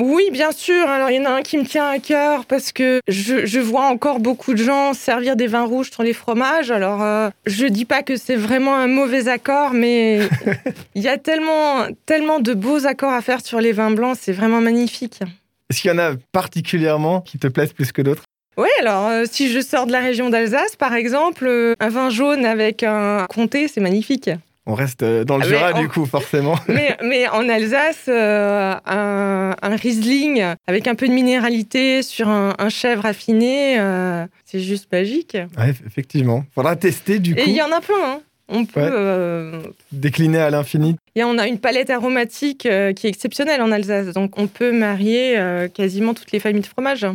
Oui, 0.00 0.30
bien 0.32 0.52
sûr. 0.52 0.88
Alors, 0.88 1.10
il 1.10 1.16
y 1.16 1.20
en 1.20 1.24
a 1.24 1.34
un 1.34 1.42
qui 1.42 1.58
me 1.58 1.64
tient 1.64 1.88
à 1.88 1.98
cœur 1.98 2.46
parce 2.46 2.70
que 2.70 3.00
je, 3.08 3.58
vois 3.58 3.86
encore 3.86 4.20
beaucoup 4.20 4.54
de 4.54 4.62
gens 4.62 4.94
servir 4.94 5.34
des 5.34 5.48
vins 5.48 5.64
rouges 5.64 5.90
sur 5.90 6.04
les 6.04 6.12
fromages. 6.12 6.70
Alors, 6.70 7.02
euh, 7.02 7.30
je 7.44 7.66
dis 7.66 7.84
pas 7.84 8.04
que 8.04 8.16
c'est 8.16 8.36
vraiment 8.36 8.76
un 8.76 8.86
mauvais 8.86 9.28
accord, 9.28 9.74
mais 9.74 10.20
il 10.94 11.02
y 11.02 11.08
a 11.08 11.18
tellement, 11.18 11.86
tellement 12.06 12.38
de 12.38 12.54
beaux 12.54 12.86
accords 12.86 13.12
à 13.12 13.20
faire 13.20 13.44
sur 13.44 13.60
les 13.60 13.72
vins 13.72 13.90
blancs. 13.90 14.16
C'est 14.20 14.32
vraiment 14.32 14.60
magnifique. 14.60 15.20
Est-ce 15.70 15.80
qu'il 15.80 15.90
y 15.90 15.94
en 15.94 15.98
a 15.98 16.12
particulièrement 16.30 17.20
qui 17.20 17.38
te 17.38 17.48
plaisent 17.48 17.72
plus 17.72 17.90
que 17.90 18.02
d'autres? 18.02 18.22
Oui, 18.56 18.68
alors 18.80 19.08
euh, 19.08 19.24
si 19.28 19.50
je 19.50 19.60
sors 19.60 19.86
de 19.86 19.92
la 19.92 20.00
région 20.00 20.30
d'Alsace, 20.30 20.76
par 20.76 20.94
exemple, 20.94 21.46
euh, 21.46 21.74
un 21.80 21.88
vin 21.88 22.10
jaune 22.10 22.44
avec 22.44 22.82
un 22.82 23.26
comté, 23.28 23.66
c'est 23.66 23.80
magnifique. 23.80 24.30
On 24.64 24.74
reste 24.74 25.02
euh, 25.02 25.24
dans 25.24 25.38
le 25.38 25.44
Jura, 25.44 25.72
du 25.72 25.88
coup, 25.88 26.06
forcément. 26.06 26.54
Mais, 26.68 27.28
en 27.28 27.48
Alsace, 27.48 28.04
euh, 28.08 28.74
un, 28.86 29.76
Riesling 29.76 30.42
avec 30.68 30.86
un 30.86 30.94
peu 30.94 31.08
de 31.08 31.12
minéralité 31.12 32.02
sur 32.02 32.28
un, 32.28 32.68
chèvre 32.68 33.04
affiné, 33.04 33.80
euh, 33.80 34.24
c'est 34.44 34.60
juste 34.60 34.90
magique. 34.92 35.36
Ouais, 35.58 35.74
effectivement. 35.84 36.44
Faudra 36.54 36.76
tester, 36.76 37.18
du 37.18 37.34
coup. 37.34 37.40
Et 37.40 37.48
il 37.48 37.56
y 37.56 37.62
en 37.62 37.72
a 37.72 37.80
plein, 37.80 38.04
hein. 38.04 38.20
On 38.48 38.64
peut. 38.66 39.62
Décliner 39.92 40.38
à 40.38 40.50
l'infini. 40.50 40.96
Et 41.16 41.24
on 41.24 41.38
a 41.38 41.46
une 41.46 41.58
palette 41.58 41.90
aromatique 41.90 42.60
qui 42.60 42.68
est 42.68 43.04
exceptionnelle 43.04 43.62
en 43.62 43.72
Alsace. 43.72 44.12
Donc, 44.12 44.38
on 44.38 44.46
peut 44.46 44.72
marier 44.72 45.38
quasiment 45.74 46.12
toutes 46.12 46.32
les 46.32 46.38
familles 46.38 46.60
de 46.60 46.66
fromages. 46.66 47.06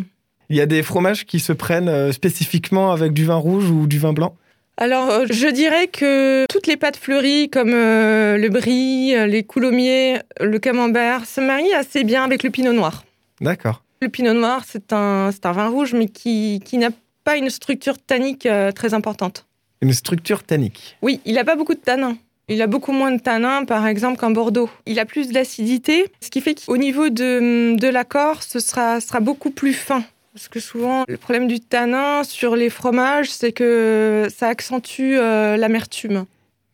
Il 0.49 0.55
y 0.55 0.61
a 0.61 0.65
des 0.65 0.81
fromages 0.81 1.25
qui 1.25 1.39
se 1.39 1.53
prennent 1.53 2.11
spécifiquement 2.11 2.91
avec 2.91 3.13
du 3.13 3.25
vin 3.25 3.35
rouge 3.35 3.69
ou 3.69 3.85
du 3.85 3.99
vin 3.99 4.13
blanc? 4.13 4.35
Alors, 4.79 5.09
euh, 5.09 5.25
je 5.27 5.47
dirais 5.47 5.87
que 5.87 6.45
toutes 6.47 6.67
les 6.67 6.77
pâtes 6.77 6.97
fleuries, 6.97 7.49
comme 7.49 7.73
euh, 7.73 8.37
le 8.37 8.49
brie, 8.49 9.15
euh, 9.15 9.25
les 9.25 9.43
coulommiers, 9.43 10.19
le 10.39 10.59
camembert, 10.59 11.25
se 11.25 11.41
marient 11.41 11.73
assez 11.73 12.03
bien 12.03 12.23
avec 12.23 12.43
le 12.43 12.51
pinot 12.51 12.73
noir. 12.73 13.03
D'accord. 13.41 13.83
Le 14.03 14.09
pinot 14.09 14.33
noir, 14.33 14.63
c'est 14.67 14.93
un, 14.93 15.31
un 15.43 15.51
vin 15.51 15.67
rouge, 15.69 15.93
mais 15.93 16.07
qui, 16.07 16.61
qui 16.63 16.77
n'a 16.77 16.89
pas 17.23 17.37
une 17.37 17.49
structure 17.49 17.97
tannique 17.97 18.47
très 18.75 18.93
importante. 18.93 19.47
Une 19.81 19.93
structure 19.93 20.43
tannique 20.43 20.95
Oui, 21.01 21.19
il 21.25 21.33
n'a 21.33 21.43
pas 21.43 21.55
beaucoup 21.55 21.73
de 21.73 21.79
tanins. 21.79 22.15
Il 22.47 22.61
a 22.61 22.67
beaucoup 22.67 22.91
moins 22.91 23.11
de 23.11 23.19
tanins, 23.19 23.65
par 23.65 23.87
exemple, 23.87 24.19
qu'un 24.19 24.29
Bordeaux. 24.29 24.69
Il 24.85 24.99
a 24.99 25.05
plus 25.05 25.29
d'acidité, 25.29 26.05
ce 26.21 26.29
qui 26.29 26.39
fait 26.41 26.55
qu'au 26.63 26.77
niveau 26.77 27.09
de, 27.09 27.75
de 27.75 27.87
l'accord, 27.87 28.43
ce 28.43 28.59
sera, 28.59 29.01
sera 29.01 29.19
beaucoup 29.19 29.49
plus 29.51 29.73
fin. 29.73 30.03
Parce 30.37 30.49
que 30.49 30.59
souvent, 30.59 31.03
le 31.07 31.17
problème 31.17 31.47
du 31.47 31.59
tanin 31.59 32.23
sur 32.23 32.55
les 32.55 32.69
fromages, 32.69 33.31
c'est 33.31 33.51
que 33.51 34.27
ça 34.29 34.49
accentue 34.49 35.17
euh, 35.17 35.57
l'amertume. 35.57 36.25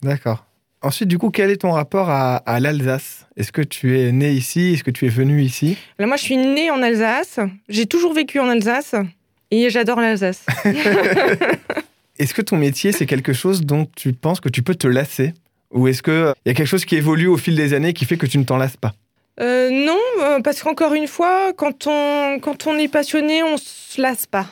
D'accord. 0.02 0.44
Ensuite, 0.82 1.08
du 1.08 1.16
coup, 1.16 1.30
quel 1.30 1.48
est 1.48 1.56
ton 1.62 1.70
rapport 1.70 2.10
à, 2.10 2.60
l'Alsace? 2.60 3.24
Est-ce 3.38 3.52
que 3.52 3.62
tu 3.62 3.98
es 3.98 4.12
né 4.12 4.32
ici? 4.32 4.74
Est-ce 4.74 4.84
que 4.84 4.90
tu 4.90 5.06
es 5.06 5.08
venu 5.08 5.40
ici? 5.40 5.78
Moi, 5.98 6.14
je 6.18 6.22
suis 6.22 6.36
née 6.36 6.70
en 6.70 6.82
Alsace. 6.82 7.40
J'ai 7.70 7.86
toujours 7.86 8.12
vécu 8.12 8.38
en 8.38 8.50
Alsace. 8.50 8.96
Et 9.50 9.70
j'adore 9.70 9.98
l'Alsace. 9.98 10.44
est-ce 12.18 12.34
que 12.34 12.42
ton 12.42 12.58
métier, 12.58 12.92
c'est 12.92 13.06
quelque 13.06 13.32
chose 13.32 13.62
dont 13.62 13.88
tu 13.96 14.12
penses 14.12 14.40
que 14.40 14.50
tu 14.50 14.62
peux 14.62 14.74
te 14.74 14.86
lasser? 14.86 15.32
Ou 15.70 15.88
est-ce 15.88 16.02
qu'il 16.02 16.34
y 16.44 16.50
a 16.50 16.54
quelque 16.54 16.66
chose 16.66 16.84
qui 16.84 16.96
évolue 16.96 17.28
au 17.28 17.38
fil 17.38 17.56
des 17.56 17.72
années 17.72 17.94
qui 17.94 18.04
fait 18.04 18.18
que 18.18 18.26
tu 18.26 18.36
ne 18.36 18.44
t'en 18.44 18.58
lasses 18.58 18.76
pas? 18.76 18.92
Euh, 19.40 19.70
non, 19.70 19.98
euh, 20.20 20.40
parce 20.40 20.62
qu'encore 20.62 20.94
une 20.94 21.08
fois, 21.08 21.52
quand 21.54 21.86
on, 21.86 22.38
quand 22.40 22.66
on 22.66 22.76
est 22.78 22.88
passionné, 22.88 23.42
on 23.42 23.56
se 23.56 24.00
lasse 24.00 24.26
pas. 24.26 24.46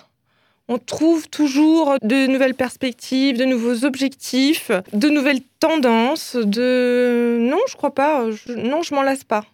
On 0.68 0.78
trouve 0.78 1.28
toujours 1.28 1.96
de 2.02 2.26
nouvelles 2.26 2.54
perspectives, 2.54 3.36
de 3.36 3.44
nouveaux 3.44 3.84
objectifs, 3.84 4.70
de 4.92 5.08
nouvelles 5.08 5.42
tendances. 5.60 6.36
De 6.36 7.38
non, 7.40 7.58
je 7.68 7.76
crois 7.76 7.94
pas. 7.94 8.24
Non, 8.56 8.82
je 8.82 8.94
m'en 8.94 9.02
lasse 9.02 9.24
pas. 9.24 9.44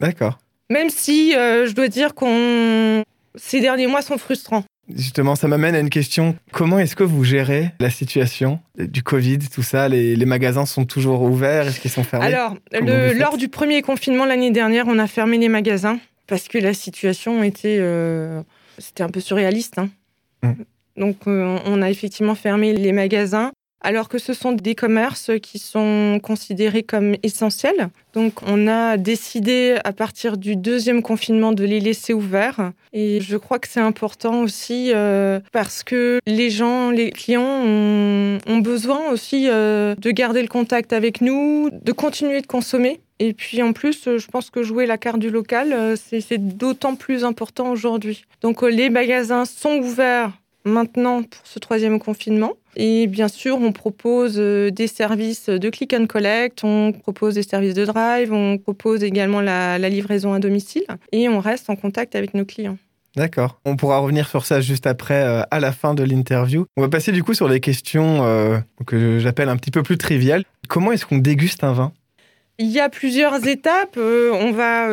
D'accord. 0.00 0.38
Même 0.70 0.90
si 0.90 1.36
euh, 1.36 1.66
je 1.66 1.72
dois 1.72 1.88
dire 1.88 2.14
qu'on 2.14 3.02
ces 3.36 3.60
derniers 3.60 3.88
mois 3.88 4.02
sont 4.02 4.18
frustrants. 4.18 4.64
Justement, 4.94 5.34
ça 5.34 5.48
m'amène 5.48 5.74
à 5.74 5.78
une 5.78 5.90
question. 5.90 6.36
Comment 6.52 6.78
est-ce 6.78 6.94
que 6.94 7.04
vous 7.04 7.24
gérez 7.24 7.70
la 7.80 7.90
situation 7.90 8.60
du 8.78 9.02
Covid, 9.02 9.38
tout 9.38 9.62
ça? 9.62 9.88
Les, 9.88 10.26
magasins 10.26 10.66
sont 10.66 10.84
toujours 10.84 11.22
ouverts? 11.22 11.68
Est-ce 11.68 11.80
qu'ils 11.80 11.90
sont 11.90 12.04
fermés? 12.04 12.26
Alors, 12.26 12.56
lors 12.72 13.36
du 13.36 13.48
premier 13.48 13.82
confinement 13.82 14.26
l'année 14.26 14.50
dernière, 14.50 14.86
on 14.88 14.98
a 14.98 15.06
fermé 15.06 15.38
les 15.38 15.48
magasins 15.48 15.98
parce 16.26 16.48
que 16.48 16.58
la 16.58 16.74
situation 16.74 17.42
était, 17.42 17.78
euh, 17.80 18.42
c'était 18.78 19.02
un 19.02 19.10
peu 19.10 19.20
surréaliste. 19.20 19.78
Hein. 19.78 19.88
Mmh. 20.42 20.52
Donc, 20.96 21.16
euh, 21.26 21.58
on 21.64 21.82
a 21.82 21.90
effectivement 21.90 22.34
fermé 22.34 22.72
les 22.72 22.92
magasins 22.92 23.52
alors 23.84 24.08
que 24.08 24.18
ce 24.18 24.32
sont 24.32 24.52
des 24.52 24.74
commerces 24.74 25.30
qui 25.42 25.58
sont 25.58 26.18
considérés 26.22 26.82
comme 26.82 27.14
essentiels. 27.22 27.90
Donc 28.14 28.40
on 28.46 28.66
a 28.66 28.96
décidé 28.96 29.76
à 29.84 29.92
partir 29.92 30.38
du 30.38 30.56
deuxième 30.56 31.02
confinement 31.02 31.52
de 31.52 31.64
les 31.64 31.80
laisser 31.80 32.14
ouverts. 32.14 32.72
Et 32.92 33.20
je 33.20 33.36
crois 33.36 33.58
que 33.58 33.68
c'est 33.68 33.80
important 33.80 34.40
aussi 34.42 34.92
euh, 34.94 35.38
parce 35.52 35.82
que 35.82 36.18
les 36.26 36.48
gens, 36.48 36.90
les 36.90 37.10
clients 37.10 37.42
ont, 37.42 38.58
besoin 38.64 39.10
aussi 39.10 39.48
euh, 39.50 39.94
de 39.96 40.10
garder 40.10 40.40
le 40.40 40.48
contact 40.48 40.94
avec 40.94 41.20
nous, 41.20 41.68
de 41.70 41.92
continuer 41.92 42.40
de 42.40 42.46
consommer. 42.46 43.00
Et 43.18 43.34
puis 43.34 43.62
en 43.62 43.74
plus, 43.74 44.08
je 44.16 44.26
pense 44.28 44.48
que 44.48 44.62
jouer 44.62 44.86
la 44.86 44.96
carte 44.96 45.18
du 45.18 45.28
local, 45.28 45.72
euh, 45.72 45.96
c'est 45.96 46.38
d'autant 46.38 46.94
plus 46.94 47.24
important 47.24 47.70
aujourd'hui. 47.70 48.24
Donc 48.40 48.62
les 48.62 48.88
magasins 48.88 49.44
sont 49.44 49.76
ouverts 49.76 50.32
maintenant 50.64 51.22
pour 51.22 51.40
ce 51.44 51.58
troisième 51.58 51.98
confinement. 51.98 52.54
Et 52.76 53.06
bien 53.06 53.28
sûr, 53.28 53.58
on 53.60 53.72
propose 53.72 54.34
euh, 54.38 54.70
des 54.70 54.86
services 54.86 55.48
de 55.48 55.70
click 55.70 55.92
and 55.92 56.06
collect, 56.06 56.64
on 56.64 56.92
propose 56.92 57.34
des 57.34 57.42
services 57.42 57.74
de 57.74 57.84
drive, 57.84 58.32
on 58.32 58.58
propose 58.58 59.04
également 59.04 59.40
la, 59.40 59.78
livraison 59.78 60.32
à 60.32 60.40
domicile 60.40 60.84
et 61.12 61.28
on 61.28 61.38
reste 61.38 61.70
en 61.70 61.76
contact 61.76 62.16
avec 62.16 62.34
nos 62.34 62.44
clients. 62.44 62.78
D'accord. 63.16 63.60
On 63.64 63.76
pourra 63.76 63.98
revenir 63.98 64.28
sur 64.28 64.44
ça 64.44 64.60
juste 64.60 64.88
après, 64.88 65.22
euh, 65.22 65.42
à 65.52 65.60
la 65.60 65.70
fin 65.70 65.94
de 65.94 66.02
l'interview. 66.02 66.66
On 66.76 66.82
va 66.82 66.88
passer 66.88 67.12
du 67.12 67.22
coup 67.22 67.34
sur 67.34 67.48
les 67.48 67.60
questions 67.60 68.24
euh, 68.24 68.58
que 68.86 69.20
j'appelle 69.20 69.48
un 69.48 69.56
petit 69.56 69.70
peu 69.70 69.84
plus 69.84 69.98
triviales. 69.98 70.42
Comment 70.68 70.90
est-ce 70.90 71.06
qu'on 71.06 71.18
déguste 71.18 71.62
un 71.62 71.74
vin? 71.74 71.92
Il 72.58 72.70
y 72.70 72.80
a 72.80 72.88
plusieurs 72.88 73.46
étapes. 73.46 73.96
on 73.96 74.52
va 74.52 74.88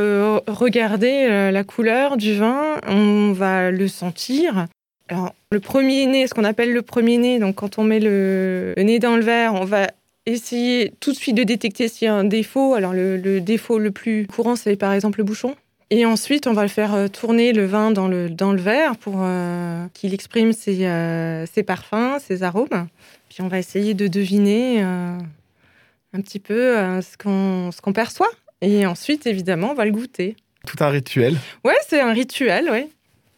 regarder 0.48 1.52
la 1.52 1.64
couleur 1.64 2.18
du 2.18 2.36
vin, 2.36 2.78
on 2.88 3.34
va 3.34 3.70
le 3.70 3.88
sentir, 3.88 4.68
alors, 5.12 5.36
le 5.52 5.60
premier 5.60 6.06
nez, 6.06 6.26
ce 6.26 6.34
qu'on 6.34 6.46
appelle 6.46 6.72
le 6.72 6.82
premier 6.82 7.18
nez, 7.18 7.38
donc 7.38 7.56
quand 7.56 7.78
on 7.78 7.84
met 7.84 8.00
le, 8.00 8.74
nez 8.78 8.98
dans 9.00 9.18
le 9.18 9.22
verre, 9.22 9.56
on 9.56 9.66
va 9.66 9.92
essayer 10.26 10.94
tout 11.02 11.12
de 11.12 11.18
suite 11.18 11.36
de 11.36 11.44
détecter 11.44 11.90
s'il 11.90 12.06
y 12.06 12.08
a 12.08 12.14
un 12.14 12.24
défaut. 12.24 12.76
Alors, 12.76 12.94
le, 12.94 13.42
défaut 13.42 13.78
le 13.78 13.92
plus 13.92 14.26
courant, 14.26 14.56
c'est 14.56 14.78
par 14.78 14.94
exemple 14.94 15.18
le 15.18 15.26
bouchon. 15.26 15.56
Et 15.90 16.06
ensuite, 16.06 16.48
on 16.48 16.54
va 16.54 16.62
le 16.62 16.70
faire 16.70 16.94
euh, 16.94 17.08
tourner 17.10 17.52
le 17.52 17.66
vin 17.66 17.92
dans 17.92 18.08
le, 18.08 18.30
dans 18.30 18.54
le 18.54 18.62
verre 18.62 18.96
pour 18.96 19.16
euh, 19.18 19.86
qu'il 19.94 20.14
exprime 20.14 20.54
ses, 20.54 20.86
euh, 20.86 21.46
ses, 21.46 21.64
parfums, 21.64 22.18
ses 22.26 22.44
arômes. 22.44 22.88
Puis 23.28 23.42
on 23.42 23.50
va 23.50 23.60
essayer 23.60 23.94
de 23.94 24.08
deviner 24.08 24.82
un 24.82 26.22
petit 26.22 26.40
peu 26.40 27.02
ce 27.02 27.18
qu'on 27.18 27.94
perçoit. 27.94 28.30
Et 28.62 28.86
ensuite, 28.86 29.28
évidemment, 29.28 29.72
on 29.72 29.74
va 29.74 29.84
le 29.84 29.92
goûter. 29.92 30.38
Tout 30.66 30.82
un 30.82 30.90
rituel. 30.90 31.36
Ouais, 31.66 31.76
c'est 31.88 32.00
un 32.00 32.14
rituel, 32.14 32.70
oui. 32.72 32.88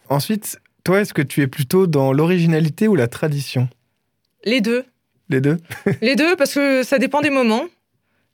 Ensuite, 0.10 0.60
toi, 0.84 1.02
est-ce 1.02 1.14
que 1.14 1.22
tu 1.22 1.42
es 1.42 1.48
plutôt 1.48 1.88
dans 1.88 2.12
l'originalité 2.12 2.88
ou 2.88 2.96
la 2.96 3.08
tradition? 3.08 3.70
Les 4.44 4.62
deux. 4.62 4.84
Les 5.30 5.40
deux 5.40 5.58
Les 6.02 6.16
deux, 6.16 6.36
parce 6.36 6.54
que 6.54 6.84
ça 6.84 7.00
dépend 7.00 7.22
des 7.22 7.30
moments. 7.30 7.66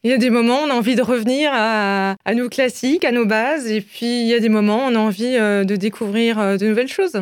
Il 0.03 0.10
y 0.10 0.13
a 0.13 0.18
des 0.18 0.29
moments, 0.29 0.62
on 0.63 0.70
a 0.70 0.74
envie 0.74 0.96
de 0.96 1.01
revenir 1.01 1.51
à, 1.53 2.15
nos 2.34 2.48
classiques, 2.48 3.03
à 3.03 3.12
nos 3.12 3.25
bases, 3.25 3.70
et 3.70 3.82
puis 3.82 4.22
il 4.22 4.27
y 4.27 4.34
a 4.34 4.39
des 4.39 4.50
moments, 4.50 4.86
on 4.86 4.96
a 4.96 5.00
envie 5.00 5.36
euh, 5.36 5.65
de 5.65 5.75
découvrir 5.75 6.39
euh, 6.39 6.58
de 6.58 6.68
nouvelles 6.68 6.88
choses. 6.88 7.22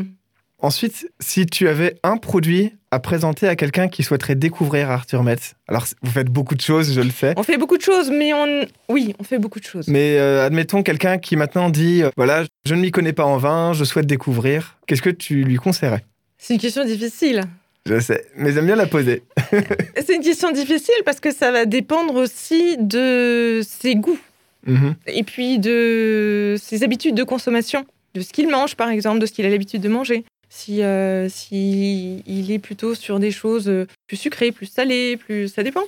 Ensuite, 0.60 1.12
si 1.20 1.46
tu 1.46 1.68
avais 1.68 2.00
un 2.02 2.18
produit 2.18 2.74
à 2.90 3.00
présenter 3.00 3.48
à 3.48 3.56
quelqu'un 3.56 3.90
qui 3.90 4.02
souhaiterait 4.02 4.34
découvrir 4.34 4.90
Arthur 4.90 5.22
Metz, 5.22 5.54
alors 5.68 5.86
vous 6.02 6.10
faites 6.10 6.30
beaucoup 6.30 6.56
de 6.56 6.62
choses, 6.62 6.94
je 6.94 7.02
le 7.02 7.12
sais. 7.12 7.34
On 7.38 7.44
fait 7.44 7.58
beaucoup 7.58 7.78
de 7.78 7.84
choses, 7.84 8.10
mais 8.10 8.34
on... 8.34 8.66
oui, 8.90 9.14
on 9.20 9.24
fait 9.24 9.38
beaucoup 9.38 9.60
de 9.60 9.66
choses. 9.66 9.88
Mais 9.88 10.18
euh, 10.18 10.46
admettons 10.46 10.82
quelqu'un 10.82 11.20
qui 11.20 11.36
maintenant 11.36 11.70
dit, 11.70 12.02
euh, 12.02 12.10
voilà, 12.18 12.44
je 12.66 12.74
ne 12.74 12.82
m'y 12.82 12.90
connais 12.90 13.14
pas 13.14 13.26
en 13.26 13.38
vin, 13.38 13.74
je 13.74 13.84
souhaite 13.84 14.08
découvrir. 14.08 14.78
Qu'est-ce 14.88 15.04
que 15.04 15.12
tu 15.12 15.44
lui 15.44 15.58
conseillerais? 15.58 16.04
C'est 16.40 16.56
une 16.56 16.60
question 16.60 16.86
difficile. 16.86 17.44
Je 17.86 18.00
sais, 18.00 18.26
mais 18.36 18.52
j'aime 18.52 18.66
bien 18.66 18.76
la 18.76 18.88
poser. 18.88 19.24
C'est 19.96 20.16
une 20.16 20.24
question 20.24 20.52
difficile 20.52 20.96
parce 21.06 21.20
que 21.20 21.32
ça 21.32 21.52
va 21.52 21.66
dépendre 21.66 22.16
aussi 22.16 22.78
de 22.80 23.62
ses 23.64 23.96
goûts. 23.96 24.20
Mhm. 24.66 24.96
et 25.06 25.24
puis 25.24 25.60
de 25.60 26.58
ses 26.62 26.84
habitudes 26.84 27.16
de 27.16 27.24
consommation, 27.24 27.86
de 28.16 28.22
ce 28.22 28.34
qu'il 28.34 28.50
mange 28.50 28.76
par 28.76 28.90
exemple, 28.90 29.20
de 29.20 29.26
ce 29.26 29.32
qu'il 29.32 29.46
a 29.46 29.50
l'habitude 29.50 29.82
de 29.82 29.88
manger. 29.88 30.26
Si, 30.50 30.82
euh, 30.82 31.28
si 31.30 32.24
il 32.26 32.52
est 32.52 32.60
plutôt 32.60 32.96
sur 32.96 33.20
des 33.20 33.32
choses 33.32 33.68
euh, 33.68 33.86
plus 34.08 34.18
sucrées, 34.18 34.52
plus 34.52 34.66
salées, 34.66 35.18
plus 35.18 35.48
ça 35.48 35.64
dépend. 35.64 35.84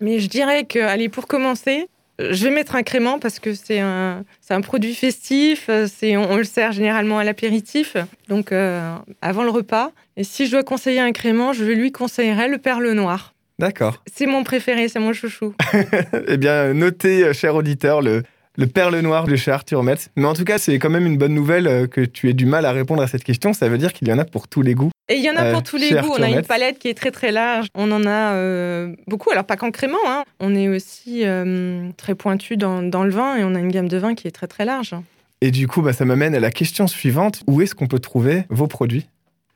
Mais 0.00 0.20
je 0.20 0.28
dirais 0.28 0.64
que, 0.64 0.78
allez, 0.78 1.08
pour 1.08 1.26
commencer, 1.26 1.88
je 2.18 2.44
vais 2.44 2.50
mettre 2.50 2.76
un 2.76 2.82
crément 2.82 3.18
parce 3.18 3.38
que 3.38 3.54
c'est 3.54 3.80
un, 3.80 4.24
un 4.48 4.60
produit 4.60 4.94
festif, 4.94 5.66
euh, 5.68 5.86
c'est, 5.92 6.16
on, 6.16 6.30
on 6.30 6.36
le 6.36 6.44
sert 6.44 6.72
généralement 6.72 7.18
à 7.18 7.24
l'apéritif, 7.24 7.96
donc 8.28 8.52
euh, 8.52 8.94
avant 9.20 9.42
le 9.42 9.50
repas. 9.50 9.90
Et 10.16 10.24
si 10.24 10.46
je 10.46 10.52
dois 10.52 10.62
conseiller 10.62 11.00
un 11.00 11.12
crément, 11.12 11.52
je 11.52 11.64
lui 11.64 11.90
conseillerais 11.90 12.48
le 12.48 12.58
perle 12.58 12.90
noir. 12.92 13.34
D'accord. 13.58 14.02
C'est 14.12 14.26
mon 14.26 14.44
préféré, 14.44 14.88
c'est 14.88 15.00
mon 15.00 15.12
chouchou. 15.12 15.54
Eh 16.28 16.36
bien, 16.36 16.72
notez, 16.74 17.32
cher 17.34 17.54
auditeur, 17.54 18.00
le, 18.00 18.22
le 18.56 18.66
perle 18.66 18.98
noir 19.00 19.26
de 19.26 19.36
chez 19.36 19.50
Arthur 19.50 19.82
Metz. 19.82 20.08
Mais 20.16 20.26
en 20.26 20.34
tout 20.34 20.44
cas, 20.44 20.58
c'est 20.58 20.78
quand 20.78 20.90
même 20.90 21.06
une 21.06 21.16
bonne 21.18 21.34
nouvelle 21.34 21.66
euh, 21.66 21.86
que 21.86 22.00
tu 22.00 22.28
aies 22.28 22.34
du 22.34 22.46
mal 22.46 22.64
à 22.66 22.72
répondre 22.72 23.02
à 23.02 23.06
cette 23.08 23.24
question. 23.24 23.52
Ça 23.52 23.68
veut 23.68 23.78
dire 23.78 23.92
qu'il 23.92 24.08
y 24.08 24.12
en 24.12 24.18
a 24.18 24.24
pour 24.24 24.48
tous 24.48 24.62
les 24.62 24.74
goûts. 24.74 24.90
Et 25.08 25.16
il 25.16 25.24
y 25.24 25.30
en 25.30 25.36
a 25.36 25.44
Euh, 25.44 25.52
pour 25.52 25.62
tous 25.62 25.76
les 25.76 25.90
goûts. 25.90 26.14
On 26.18 26.22
a 26.22 26.30
une 26.30 26.42
palette 26.42 26.78
qui 26.78 26.88
est 26.88 26.94
très 26.94 27.10
très 27.10 27.32
large. 27.32 27.66
On 27.74 27.90
en 27.92 28.06
a 28.06 28.32
euh, 28.34 28.94
beaucoup. 29.06 29.30
Alors 29.30 29.44
pas 29.44 29.56
qu'en 29.56 29.70
crément. 29.70 29.98
hein. 30.06 30.22
On 30.40 30.54
est 30.54 30.68
aussi 30.68 31.22
euh, 31.24 31.90
très 31.96 32.14
pointu 32.14 32.56
dans, 32.56 32.82
dans 32.82 33.04
le 33.04 33.10
vin 33.10 33.36
et 33.36 33.44
on 33.44 33.54
a 33.54 33.58
une 33.58 33.70
gamme 33.70 33.88
de 33.88 33.98
vins 33.98 34.14
qui 34.14 34.28
est 34.28 34.30
très 34.30 34.46
très 34.46 34.64
large. 34.64 34.94
Et 35.40 35.50
du 35.50 35.66
coup, 35.68 35.82
bah, 35.82 35.92
ça 35.92 36.04
m'amène 36.06 36.34
à 36.34 36.40
la 36.40 36.50
question 36.50 36.86
suivante. 36.86 37.42
Où 37.46 37.60
est-ce 37.60 37.74
qu'on 37.74 37.86
peut 37.86 37.98
trouver 37.98 38.44
vos 38.48 38.66
produits? 38.66 39.06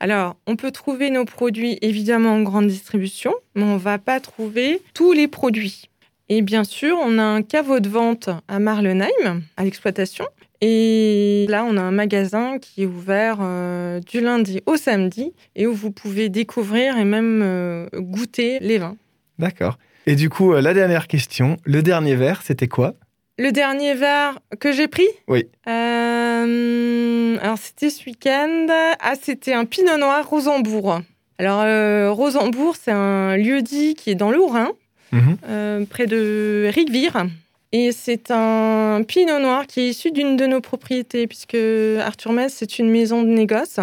Alors, 0.00 0.36
on 0.46 0.54
peut 0.54 0.70
trouver 0.70 1.10
nos 1.10 1.24
produits 1.24 1.78
évidemment 1.82 2.34
en 2.34 2.42
grande 2.42 2.68
distribution, 2.68 3.32
mais 3.54 3.64
on 3.64 3.78
va 3.78 3.98
pas 3.98 4.20
trouver 4.20 4.80
tous 4.94 5.12
les 5.12 5.26
produits. 5.28 5.88
Et 6.30 6.42
bien 6.42 6.62
sûr, 6.62 6.98
on 7.02 7.18
a 7.18 7.22
un 7.22 7.42
caveau 7.42 7.80
de 7.80 7.88
vente 7.88 8.28
à 8.48 8.58
Marlenheim, 8.58 9.42
à 9.56 9.64
l'exploitation. 9.64 10.26
Et 10.60 11.46
là, 11.48 11.64
on 11.64 11.76
a 11.76 11.80
un 11.80 11.90
magasin 11.90 12.58
qui 12.58 12.82
est 12.82 12.86
ouvert 12.86 13.38
euh, 13.40 14.00
du 14.00 14.20
lundi 14.20 14.60
au 14.66 14.76
samedi 14.76 15.32
et 15.56 15.66
où 15.66 15.72
vous 15.72 15.90
pouvez 15.90 16.28
découvrir 16.28 16.98
et 16.98 17.04
même 17.04 17.40
euh, 17.42 17.86
goûter 17.94 18.58
les 18.60 18.76
vins. 18.78 18.96
D'accord. 19.38 19.78
Et 20.06 20.16
du 20.16 20.28
coup, 20.28 20.52
euh, 20.52 20.60
la 20.60 20.74
dernière 20.74 21.06
question. 21.06 21.56
Le 21.64 21.82
dernier 21.82 22.16
verre, 22.16 22.42
c'était 22.42 22.68
quoi? 22.68 22.94
Le 23.38 23.52
dernier 23.52 23.94
verre 23.94 24.40
que 24.58 24.72
j'ai 24.72 24.88
pris? 24.88 25.06
Oui. 25.28 25.46
Euh, 25.68 27.38
alors, 27.40 27.56
c'était 27.56 27.88
ce 27.88 28.04
week-end. 28.04 28.66
Ah, 29.00 29.14
c'était 29.20 29.54
un 29.54 29.64
pinot 29.64 29.96
noir 29.96 30.28
Rosembourg. 30.28 31.00
Alors, 31.38 32.16
Rosembourg, 32.16 32.74
c'est 32.76 32.90
un 32.90 33.36
lieu-dit 33.36 33.94
qui 33.94 34.10
est 34.10 34.16
dans 34.16 34.32
le 34.32 34.40
Haut-Rhin, 34.40 34.72
Mhm. 35.12 35.36
euh, 35.48 35.84
près 35.86 36.06
de 36.06 36.70
Rigvire. 36.74 37.26
Et 37.72 37.92
c'est 37.92 38.30
un 38.30 39.02
pinot 39.06 39.40
noir 39.40 39.66
qui 39.66 39.80
est 39.80 39.88
issu 39.90 40.10
d'une 40.10 40.36
de 40.36 40.46
nos 40.46 40.60
propriétés, 40.60 41.26
puisque 41.26 41.56
Arthur 42.00 42.32
Metz, 42.32 42.52
c'est 42.54 42.78
une 42.78 42.90
maison 42.90 43.22
de 43.22 43.28
négoce. 43.28 43.78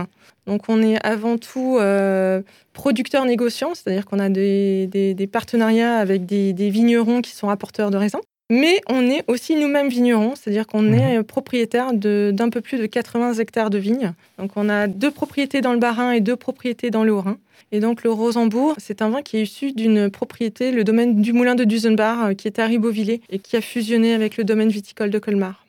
Donc, 0.47 0.69
on 0.69 0.81
est 0.81 1.03
avant 1.05 1.37
tout 1.37 1.77
euh, 1.79 2.41
producteur 2.73 3.25
négociant, 3.25 3.73
c'est-à-dire 3.73 4.05
qu'on 4.05 4.19
a 4.19 4.29
des, 4.29 5.29
partenariats 5.31 5.97
avec 5.97 6.25
des, 6.25 6.53
des 6.53 6.69
vignerons 6.69 7.21
qui 7.21 7.31
sont 7.31 7.49
apporteurs 7.49 7.91
de 7.91 7.97
raisins. 7.97 8.19
Mais 8.51 8.79
on 8.87 9.01
est 9.09 9.23
aussi 9.27 9.55
nous-mêmes 9.55 9.89
vignerons, 9.89 10.33
c'est-à-dire 10.35 10.67
qu'on 10.67 10.83
Mhm. 10.83 10.93
est 10.99 11.23
propriétaire 11.23 11.93
de- 11.93 12.31
d'un 12.33 12.49
peu 12.49 12.61
plus 12.61 12.77
de 12.77 12.85
80 12.85 13.33
hectares 13.33 13.69
de 13.71 13.77
vignes. 13.79 14.13
Donc 14.37 14.51
on 14.55 14.69
a 14.69 14.85
deux 14.87 15.09
propriétés 15.09 15.61
dans 15.61 15.73
le 15.73 15.79
Bas-Rhin 15.79 16.11
et 16.11 16.21
deux 16.21 16.35
propriétés 16.35 16.91
dans 16.91 17.03
le 17.03 17.11
Haut-Rhin. 17.11 17.37
Et 17.71 17.79
donc 17.79 18.03
le 18.03 18.11
Rosembourg, 18.11 18.75
c'est 18.77 19.01
un 19.01 19.09
vin 19.09 19.23
qui 19.23 19.37
est 19.37 19.41
issu 19.43 19.71
d'une 19.71 20.11
propriété, 20.11 20.71
le 20.71 20.83
domaine 20.83 21.21
du 21.21 21.33
moulin 21.33 21.55
de 21.55 21.63
Dusenbach, 21.63 22.17
euh, 22.29 22.33
qui 22.35 22.47
est 22.47 22.59
à 22.59 22.67
Ribeauvillé 22.67 23.21
et 23.31 23.39
qui 23.39 23.57
a 23.57 23.61
fusionné 23.61 24.13
avec 24.13 24.37
le 24.37 24.43
domaine 24.43 24.69
viticole 24.69 25.09
de 25.09 25.17
Colmar. 25.19 25.65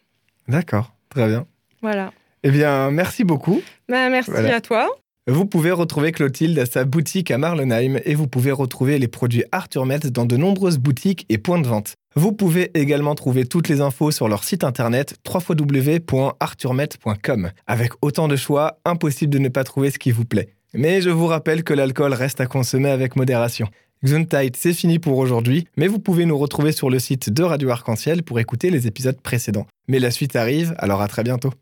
D'accord, 0.47 0.93
très 1.09 1.27
bien. 1.29 1.47
Voilà. 1.81 2.13
Eh 2.43 2.51
bien, 2.51 2.91
merci 2.91 3.25
beaucoup. 3.25 3.63
Bah, 3.89 4.11
merci 4.11 4.31
Voilà. 4.31 4.57
à 4.57 4.61
toi. 4.61 4.89
Vous 5.29 5.45
pouvez 5.45 5.73
retrouver 5.73 6.13
Clotilde 6.13 6.57
à 6.57 6.67
sa 6.67 6.85
boutique 6.85 7.33
à 7.33 7.39
Marlenheim 7.39 7.99
et 8.05 8.15
vous 8.15 8.29
pouvez 8.29 8.53
retrouver 8.53 8.97
les 9.01 9.09
produits 9.09 9.43
Arthur 9.51 9.85
Metz 9.85 10.07
dans 10.07 10.25
de 10.25 10.37
nombreuses 10.37 10.79
boutiques 10.79 11.27
et 11.29 11.37
points 11.37 11.61
de 11.61 11.67
vente. 11.67 11.95
Vous 12.15 12.31
pouvez 12.31 12.71
également 12.79 13.17
trouver 13.17 13.45
toutes 13.45 13.69
les 13.69 13.81
infos 13.81 14.13
sur 14.13 14.29
leur 14.29 14.45
site 14.45 14.63
internet 14.63 15.17
www.arthurmetz.com. 15.29 17.51
Avec 17.67 17.91
autant 18.03 18.29
de 18.29 18.37
choix, 18.37 18.79
impossible 18.85 19.33
de 19.33 19.41
ne 19.41 19.49
pas 19.49 19.65
trouver 19.65 19.91
ce 19.91 19.99
qui 19.99 20.13
vous 20.13 20.25
plaît. 20.25 20.51
Mais 20.75 21.01
je 21.01 21.11
vous 21.11 21.27
rappelle 21.27 21.65
que 21.65 21.75
l'alcool 21.75 22.15
reste 22.15 22.41
à 22.41 22.47
consommer 22.47 22.91
avec 22.91 23.17
modération. 23.17 23.67
Gesundheit, 24.05 24.53
c'est 24.57 24.75
fini 24.75 25.01
pour 25.01 25.19
aujourd'hui, 25.19 25.67
mais 25.77 25.89
vous 25.89 25.99
pouvez 25.99 26.25
nous 26.25 26.39
retrouver 26.39 26.71
sur 26.71 26.89
le 26.89 27.01
site 27.01 27.31
de 27.31 27.43
Radio 27.43 27.71
Arc-en-Ciel 27.71 28.23
pour 28.23 28.39
écouter 28.39 28.71
les 28.71 28.87
épisodes 28.87 29.21
précédents. 29.21 29.67
Mais 29.89 29.99
la 29.99 30.13
suite 30.13 30.37
arrive, 30.37 30.77
alors 30.79 31.03
à 31.03 31.09
très 31.09 31.25
bientôt. 31.25 31.53